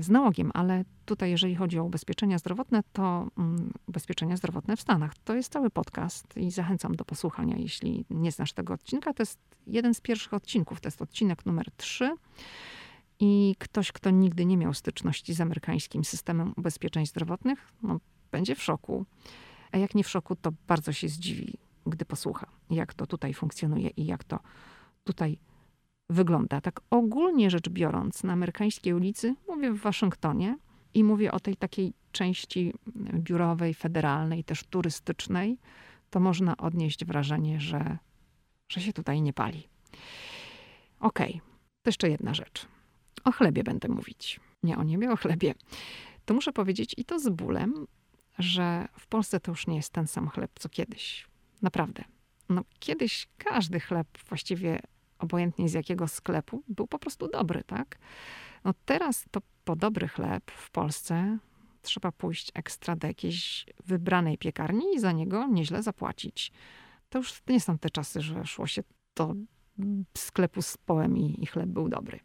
z 0.00 0.08
nałogiem, 0.08 0.50
ale 0.54 0.84
tutaj, 1.04 1.30
jeżeli 1.30 1.54
chodzi 1.54 1.78
o 1.78 1.84
ubezpieczenia 1.84 2.38
zdrowotne, 2.38 2.82
to 2.92 3.28
um, 3.38 3.72
ubezpieczenia 3.86 4.36
zdrowotne 4.36 4.76
w 4.76 4.80
Stanach 4.80 5.12
to 5.24 5.34
jest 5.34 5.52
cały 5.52 5.70
podcast 5.70 6.36
i 6.36 6.50
zachęcam 6.50 6.96
do 6.96 7.04
posłuchania, 7.04 7.56
jeśli 7.56 8.04
nie 8.10 8.32
znasz 8.32 8.52
tego 8.52 8.74
odcinka. 8.74 9.14
To 9.14 9.22
jest 9.22 9.38
jeden 9.66 9.94
z 9.94 10.00
pierwszych 10.00 10.34
odcinków, 10.34 10.80
to 10.80 10.86
jest 10.86 11.02
odcinek 11.02 11.46
numer 11.46 11.66
3. 11.76 12.16
I 13.20 13.54
ktoś, 13.58 13.92
kto 13.92 14.10
nigdy 14.10 14.46
nie 14.46 14.56
miał 14.56 14.74
styczności 14.74 15.34
z 15.34 15.40
amerykańskim 15.40 16.04
systemem 16.04 16.52
ubezpieczeń 16.56 17.06
zdrowotnych, 17.06 17.72
no, 17.82 18.00
będzie 18.32 18.54
w 18.54 18.62
szoku. 18.62 19.06
A 19.72 19.78
jak 19.78 19.94
nie 19.94 20.04
w 20.04 20.08
szoku, 20.08 20.36
to 20.36 20.52
bardzo 20.66 20.92
się 20.92 21.08
zdziwi, 21.08 21.58
gdy 21.86 22.04
posłucha, 22.04 22.46
jak 22.70 22.94
to 22.94 23.06
tutaj 23.06 23.34
funkcjonuje 23.34 23.88
i 23.88 24.06
jak 24.06 24.24
to 24.24 24.38
tutaj 25.04 25.38
wygląda. 26.10 26.60
Tak 26.60 26.80
ogólnie 26.90 27.50
rzecz 27.50 27.68
biorąc, 27.68 28.24
na 28.24 28.32
amerykańskiej 28.32 28.92
ulicy, 28.92 29.34
mówię 29.48 29.72
w 29.72 29.80
Waszyngtonie 29.80 30.58
i 30.94 31.04
mówię 31.04 31.32
o 31.32 31.40
tej 31.40 31.56
takiej 31.56 31.92
części 32.12 32.74
biurowej, 33.14 33.74
federalnej, 33.74 34.44
też 34.44 34.64
turystycznej, 34.64 35.58
to 36.10 36.20
można 36.20 36.56
odnieść 36.56 37.04
wrażenie, 37.04 37.60
że, 37.60 37.98
że 38.68 38.80
się 38.80 38.92
tutaj 38.92 39.22
nie 39.22 39.32
pali. 39.32 39.68
Okej, 41.00 41.30
okay. 41.30 41.40
to 41.82 41.88
jeszcze 41.88 42.10
jedna 42.10 42.34
rzecz. 42.34 42.66
O 43.24 43.32
chlebie 43.32 43.64
będę 43.64 43.88
mówić. 43.88 44.40
Nie 44.62 44.78
o 44.78 44.84
niebie, 44.84 45.10
o 45.12 45.16
chlebie. 45.16 45.54
To 46.24 46.34
muszę 46.34 46.52
powiedzieć 46.52 46.94
i 46.96 47.04
to 47.04 47.18
z 47.18 47.28
bólem, 47.28 47.86
że 48.38 48.88
w 48.98 49.06
Polsce 49.06 49.40
to 49.40 49.52
już 49.52 49.66
nie 49.66 49.76
jest 49.76 49.92
ten 49.92 50.06
sam 50.06 50.28
chleb, 50.28 50.50
co 50.54 50.68
kiedyś. 50.68 51.26
Naprawdę. 51.62 52.04
No, 52.48 52.62
kiedyś 52.78 53.28
każdy 53.38 53.80
chleb, 53.80 54.06
właściwie 54.28 54.80
obojętnie 55.18 55.68
z 55.68 55.72
jakiego 55.72 56.08
sklepu, 56.08 56.62
był 56.68 56.86
po 56.86 56.98
prostu 56.98 57.28
dobry, 57.28 57.64
tak? 57.64 57.98
No 58.64 58.74
teraz 58.84 59.24
to 59.30 59.40
po 59.64 59.76
dobry 59.76 60.08
chleb 60.08 60.50
w 60.50 60.70
Polsce 60.70 61.38
trzeba 61.82 62.12
pójść 62.12 62.50
ekstra 62.54 62.96
do 62.96 63.06
jakiejś 63.06 63.66
wybranej 63.86 64.38
piekarni 64.38 64.94
i 64.94 65.00
za 65.00 65.12
niego 65.12 65.46
nieźle 65.46 65.82
zapłacić. 65.82 66.52
To 67.08 67.18
już 67.18 67.42
nie 67.48 67.60
są 67.60 67.78
te 67.78 67.90
czasy, 67.90 68.20
że 68.20 68.46
szło 68.46 68.66
się 68.66 68.82
do 69.16 69.34
sklepu 70.16 70.62
z 70.62 70.76
połem 70.76 71.18
i, 71.18 71.42
i 71.42 71.46
chleb 71.46 71.66
był 71.66 71.88
dobry. 71.88 72.20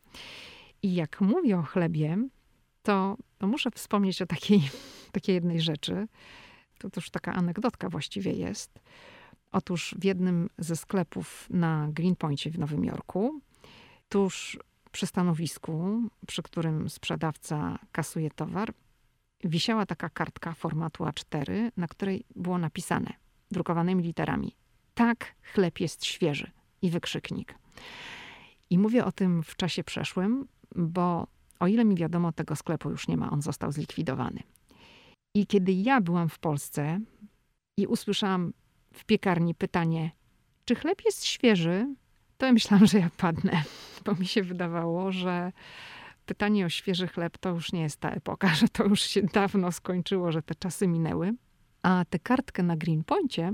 I 0.83 0.93
jak 0.95 1.21
mówię 1.21 1.57
o 1.57 1.63
chlebie, 1.63 2.17
to, 2.81 3.17
to 3.37 3.47
muszę 3.47 3.71
wspomnieć 3.71 4.21
o 4.21 4.25
takiej, 4.25 4.61
takiej 5.11 5.35
jednej 5.35 5.61
rzeczy. 5.61 6.07
To 6.79 6.89
już 6.95 7.09
taka 7.09 7.33
anegdotka 7.33 7.89
właściwie 7.89 8.31
jest. 8.31 8.79
Otóż 9.51 9.95
w 9.99 10.03
jednym 10.03 10.49
ze 10.57 10.75
sklepów 10.75 11.47
na 11.49 11.87
Greenpointie 11.91 12.51
w 12.51 12.59
Nowym 12.59 12.85
Jorku, 12.85 13.41
tuż 14.09 14.59
przy 14.91 15.05
stanowisku, 15.05 16.01
przy 16.27 16.43
którym 16.43 16.89
sprzedawca 16.89 17.79
kasuje 17.91 18.31
towar, 18.31 18.73
wisiała 19.43 19.85
taka 19.85 20.09
kartka 20.09 20.53
formatu 20.53 21.03
A4, 21.03 21.71
na 21.77 21.87
której 21.87 22.25
było 22.35 22.57
napisane 22.57 23.13
drukowanymi 23.51 24.03
literami: 24.03 24.55
Tak, 24.93 25.35
chleb 25.53 25.79
jest 25.79 26.05
świeży. 26.05 26.51
I 26.81 26.89
wykrzyknik. 26.89 27.55
I 28.69 28.77
mówię 28.77 29.05
o 29.05 29.11
tym 29.11 29.43
w 29.43 29.55
czasie 29.55 29.83
przeszłym, 29.83 30.47
bo 30.75 31.27
o 31.59 31.67
ile 31.67 31.85
mi 31.85 31.95
wiadomo, 31.95 32.31
tego 32.31 32.55
sklepu 32.55 32.89
już 32.89 33.07
nie 33.07 33.17
ma, 33.17 33.31
on 33.31 33.41
został 33.41 33.71
zlikwidowany. 33.71 34.43
I 35.35 35.47
kiedy 35.47 35.71
ja 35.71 36.01
byłam 36.01 36.29
w 36.29 36.39
Polsce 36.39 36.99
i 37.77 37.87
usłyszałam 37.87 38.53
w 38.93 39.05
piekarni 39.05 39.55
pytanie, 39.55 40.11
czy 40.65 40.75
chleb 40.75 41.01
jest 41.05 41.25
świeży, 41.25 41.95
to 42.37 42.45
ja 42.45 42.53
myślałam, 42.53 42.85
że 42.87 42.99
ja 42.99 43.09
padnę, 43.17 43.63
bo 44.05 44.15
mi 44.15 44.27
się 44.27 44.43
wydawało, 44.43 45.11
że 45.11 45.51
pytanie 46.25 46.65
o 46.65 46.69
świeży 46.69 47.07
chleb 47.07 47.37
to 47.37 47.49
już 47.49 47.73
nie 47.73 47.81
jest 47.81 47.99
ta 47.99 48.09
epoka, 48.09 48.47
że 48.61 48.67
to 48.67 48.83
już 48.83 49.01
się 49.01 49.21
dawno 49.21 49.71
skończyło, 49.71 50.31
że 50.31 50.41
te 50.41 50.55
czasy 50.55 50.87
minęły. 50.87 51.33
A 51.83 52.05
tę 52.09 52.19
kartkę 52.19 52.63
na 52.63 52.77
Greenpointie 52.77 53.53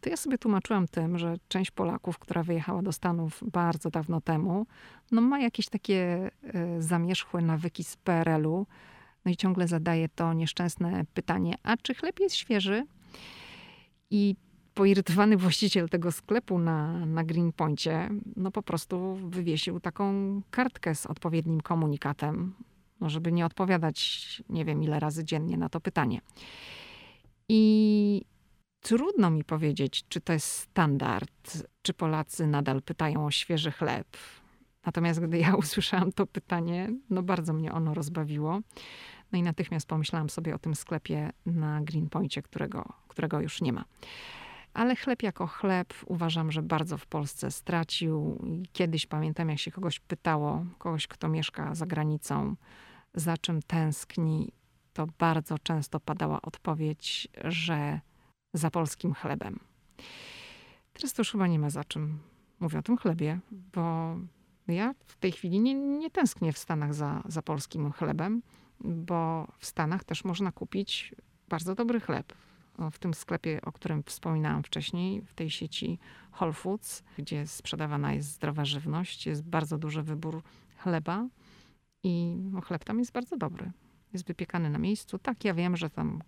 to 0.00 0.10
ja 0.10 0.16
sobie 0.16 0.38
tłumaczyłam 0.38 0.88
tym, 0.88 1.18
że 1.18 1.36
część 1.48 1.70
Polaków, 1.70 2.18
która 2.18 2.42
wyjechała 2.42 2.82
do 2.82 2.92
Stanów 2.92 3.42
bardzo 3.52 3.90
dawno 3.90 4.20
temu, 4.20 4.66
no 5.10 5.20
ma 5.20 5.40
jakieś 5.40 5.68
takie 5.68 6.30
y, 6.78 6.82
zamierzchłe 6.82 7.42
nawyki 7.42 7.84
z 7.84 7.96
PRL-u. 7.96 8.66
No 9.24 9.30
i 9.30 9.36
ciągle 9.36 9.68
zadaje 9.68 10.08
to 10.08 10.32
nieszczęsne 10.32 11.04
pytanie, 11.14 11.54
a 11.62 11.76
czy 11.76 11.94
chleb 11.94 12.20
jest 12.20 12.36
świeży? 12.36 12.86
I 14.10 14.36
poirytowany 14.78 15.36
właściciel 15.36 15.88
tego 15.88 16.12
sklepu 16.12 16.58
na, 16.58 17.06
na 17.06 17.24
Greenpointie, 17.24 18.08
no 18.36 18.50
po 18.50 18.62
prostu 18.62 19.14
wywiesił 19.14 19.80
taką 19.80 20.12
kartkę 20.50 20.94
z 20.94 21.06
odpowiednim 21.06 21.60
komunikatem, 21.60 22.54
no 23.00 23.10
żeby 23.10 23.32
nie 23.32 23.46
odpowiadać 23.46 24.42
nie 24.48 24.64
wiem 24.64 24.82
ile 24.82 25.00
razy 25.00 25.24
dziennie 25.24 25.56
na 25.56 25.68
to 25.68 25.80
pytanie. 25.80 26.20
I 27.48 28.22
Trudno 28.80 29.30
mi 29.30 29.44
powiedzieć, 29.44 30.04
czy 30.08 30.20
to 30.20 30.32
jest 30.32 30.46
standard, 30.46 31.64
czy 31.82 31.94
Polacy 31.94 32.46
nadal 32.46 32.82
pytają 32.82 33.26
o 33.26 33.30
świeży 33.30 33.70
chleb. 33.70 34.06
Natomiast 34.86 35.20
gdy 35.20 35.38
ja 35.38 35.54
usłyszałam 35.64 36.12
to 36.12 36.26
pytanie, 36.26 36.88
no 37.10 37.22
bardzo 37.22 37.52
mnie 37.52 37.72
ono 37.72 37.94
rozbawiło. 37.94 38.60
No 39.32 39.38
i 39.38 39.42
natychmiast 39.42 39.86
pomyślałam 39.86 40.30
sobie 40.30 40.54
o 40.54 40.58
tym 40.58 40.74
sklepie 40.74 41.30
na 41.46 41.80
Greenpointie, 41.80 42.42
którego, 42.42 42.92
którego 43.08 43.40
już 43.40 43.60
nie 43.60 43.72
ma. 43.72 43.84
Ale 44.78 44.96
chleb 44.96 45.22
jako 45.22 45.46
chleb 45.46 45.94
uważam, 46.06 46.52
że 46.52 46.62
bardzo 46.62 46.98
w 46.98 47.06
Polsce 47.06 47.50
stracił. 47.50 48.42
Kiedyś 48.72 49.06
pamiętam, 49.06 49.48
jak 49.48 49.58
się 49.58 49.70
kogoś 49.70 50.00
pytało, 50.00 50.66
kogoś, 50.78 51.06
kto 51.06 51.28
mieszka 51.28 51.74
za 51.74 51.86
granicą, 51.86 52.56
za 53.14 53.36
czym 53.36 53.62
tęskni, 53.62 54.52
to 54.92 55.06
bardzo 55.18 55.58
często 55.58 56.00
padała 56.00 56.42
odpowiedź, 56.42 57.28
że 57.44 58.00
za 58.52 58.70
polskim 58.70 59.14
chlebem. 59.14 59.60
Teraz 60.92 61.12
to 61.12 61.20
już 61.20 61.32
chyba 61.32 61.46
nie 61.46 61.58
ma 61.58 61.70
za 61.70 61.84
czym 61.84 62.18
mówię 62.60 62.78
o 62.78 62.82
tym 62.82 62.96
chlebie, 62.96 63.40
bo 63.50 64.16
ja 64.68 64.94
w 65.06 65.16
tej 65.16 65.32
chwili 65.32 65.60
nie, 65.60 65.74
nie 65.74 66.10
tęsknię 66.10 66.52
w 66.52 66.58
Stanach 66.58 66.94
za, 66.94 67.22
za 67.28 67.42
polskim 67.42 67.92
chlebem, 67.92 68.42
bo 68.80 69.46
w 69.58 69.66
Stanach 69.66 70.04
też 70.04 70.24
można 70.24 70.52
kupić 70.52 71.14
bardzo 71.48 71.74
dobry 71.74 72.00
chleb. 72.00 72.32
W 72.90 72.98
tym 72.98 73.14
sklepie, 73.14 73.60
o 73.62 73.72
którym 73.72 74.02
wspominałam 74.02 74.62
wcześniej, 74.62 75.22
w 75.22 75.34
tej 75.34 75.50
sieci 75.50 75.98
Whole 76.40 76.52
Foods, 76.52 77.02
gdzie 77.18 77.46
sprzedawana 77.46 78.12
jest 78.12 78.28
zdrowa 78.28 78.64
żywność, 78.64 79.26
jest 79.26 79.42
bardzo 79.42 79.78
duży 79.78 80.02
wybór 80.02 80.42
chleba 80.76 81.26
i 82.02 82.36
no, 82.52 82.60
chleb 82.60 82.84
tam 82.84 82.98
jest 82.98 83.12
bardzo 83.12 83.36
dobry. 83.36 83.72
Jest 84.12 84.26
wypiekany 84.26 84.70
na 84.70 84.78
miejscu. 84.78 85.18
Tak, 85.18 85.44
ja 85.44 85.54
wiem, 85.54 85.76
że 85.76 85.90
tam 85.90 86.22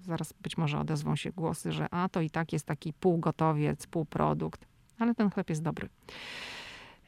zaraz 0.00 0.32
być 0.32 0.56
może 0.56 0.78
odezwą 0.78 1.16
się 1.16 1.32
głosy, 1.32 1.72
że 1.72 1.94
a 1.94 2.08
to 2.08 2.20
i 2.20 2.30
tak 2.30 2.52
jest 2.52 2.66
taki 2.66 2.92
półgotowiec, 2.92 3.86
półprodukt, 3.86 4.66
ale 4.98 5.14
ten 5.14 5.30
chleb 5.30 5.50
jest 5.50 5.62
dobry. 5.62 5.88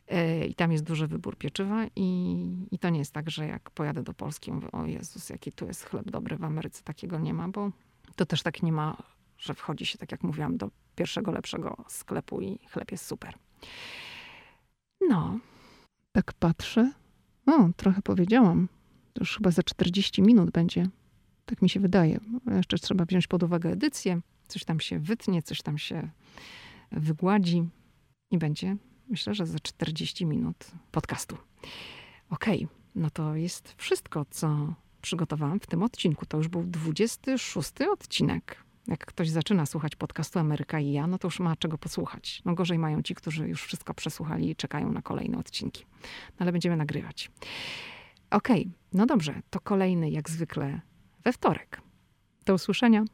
E, 0.08 0.46
I 0.46 0.54
tam 0.54 0.72
jest 0.72 0.84
duży 0.84 1.06
wybór 1.06 1.36
pieczywa 1.36 1.86
i, 1.96 2.66
i 2.70 2.78
to 2.78 2.90
nie 2.90 2.98
jest 2.98 3.12
tak, 3.12 3.30
że 3.30 3.46
jak 3.46 3.70
pojadę 3.70 4.02
do 4.02 4.14
Polski, 4.14 4.52
mówię, 4.52 4.72
o 4.72 4.86
Jezus, 4.86 5.30
jaki 5.30 5.52
tu 5.52 5.66
jest 5.66 5.84
chleb 5.84 6.10
dobry, 6.10 6.36
w 6.36 6.44
Ameryce 6.44 6.82
takiego 6.82 7.18
nie 7.18 7.34
ma, 7.34 7.48
bo 7.48 7.70
to 8.16 8.26
też 8.26 8.42
tak 8.42 8.62
nie 8.62 8.72
ma, 8.72 9.02
że 9.38 9.54
wchodzi 9.54 9.86
się, 9.86 9.98
tak 9.98 10.12
jak 10.12 10.22
mówiłam, 10.22 10.56
do 10.56 10.70
pierwszego 10.94 11.32
lepszego 11.32 11.84
sklepu 11.88 12.40
i 12.40 12.58
chleb 12.72 12.92
jest 12.92 13.06
super. 13.06 13.34
No, 15.08 15.38
tak 16.12 16.32
patrzę. 16.32 16.92
O, 17.46 17.68
trochę 17.76 18.02
powiedziałam. 18.02 18.68
To 19.12 19.20
już 19.20 19.36
chyba 19.36 19.50
za 19.50 19.62
40 19.62 20.22
minut 20.22 20.50
będzie. 20.50 20.88
Tak 21.44 21.62
mi 21.62 21.68
się 21.68 21.80
wydaje. 21.80 22.20
Jeszcze 22.56 22.78
trzeba 22.78 23.04
wziąć 23.04 23.26
pod 23.26 23.42
uwagę 23.42 23.70
edycję. 23.70 24.20
Coś 24.48 24.64
tam 24.64 24.80
się 24.80 24.98
wytnie, 24.98 25.42
coś 25.42 25.62
tam 25.62 25.78
się 25.78 26.10
wygładzi 26.92 27.68
i 28.30 28.38
będzie, 28.38 28.76
myślę, 29.08 29.34
że 29.34 29.46
za 29.46 29.58
40 29.58 30.26
minut 30.26 30.70
podcastu. 30.90 31.36
Okej, 32.30 32.64
okay, 32.64 32.76
no 32.94 33.10
to 33.10 33.34
jest 33.34 33.74
wszystko, 33.76 34.24
co 34.30 34.74
przygotowałam 35.06 35.60
w 35.60 35.66
tym 35.66 35.82
odcinku. 35.82 36.26
To 36.26 36.36
już 36.36 36.48
był 36.48 36.64
26 36.64 37.72
odcinek. 37.92 38.64
Jak 38.86 39.06
ktoś 39.06 39.30
zaczyna 39.30 39.66
słuchać 39.66 39.96
podcastu 39.96 40.38
Ameryka 40.38 40.80
i 40.80 40.92
ja, 40.92 41.06
no 41.06 41.18
to 41.18 41.26
już 41.26 41.40
ma 41.40 41.56
czego 41.56 41.78
posłuchać. 41.78 42.42
No 42.44 42.54
gorzej 42.54 42.78
mają 42.78 43.02
ci, 43.02 43.14
którzy 43.14 43.48
już 43.48 43.62
wszystko 43.62 43.94
przesłuchali 43.94 44.50
i 44.50 44.56
czekają 44.56 44.92
na 44.92 45.02
kolejne 45.02 45.38
odcinki. 45.38 45.84
No 46.30 46.36
ale 46.38 46.52
będziemy 46.52 46.76
nagrywać. 46.76 47.30
Okej, 48.30 48.60
okay, 48.60 48.72
no 48.92 49.06
dobrze, 49.06 49.42
to 49.50 49.60
kolejny 49.60 50.10
jak 50.10 50.30
zwykle 50.30 50.80
we 51.24 51.32
wtorek. 51.32 51.80
Do 52.46 52.54
usłyszenia. 52.54 53.04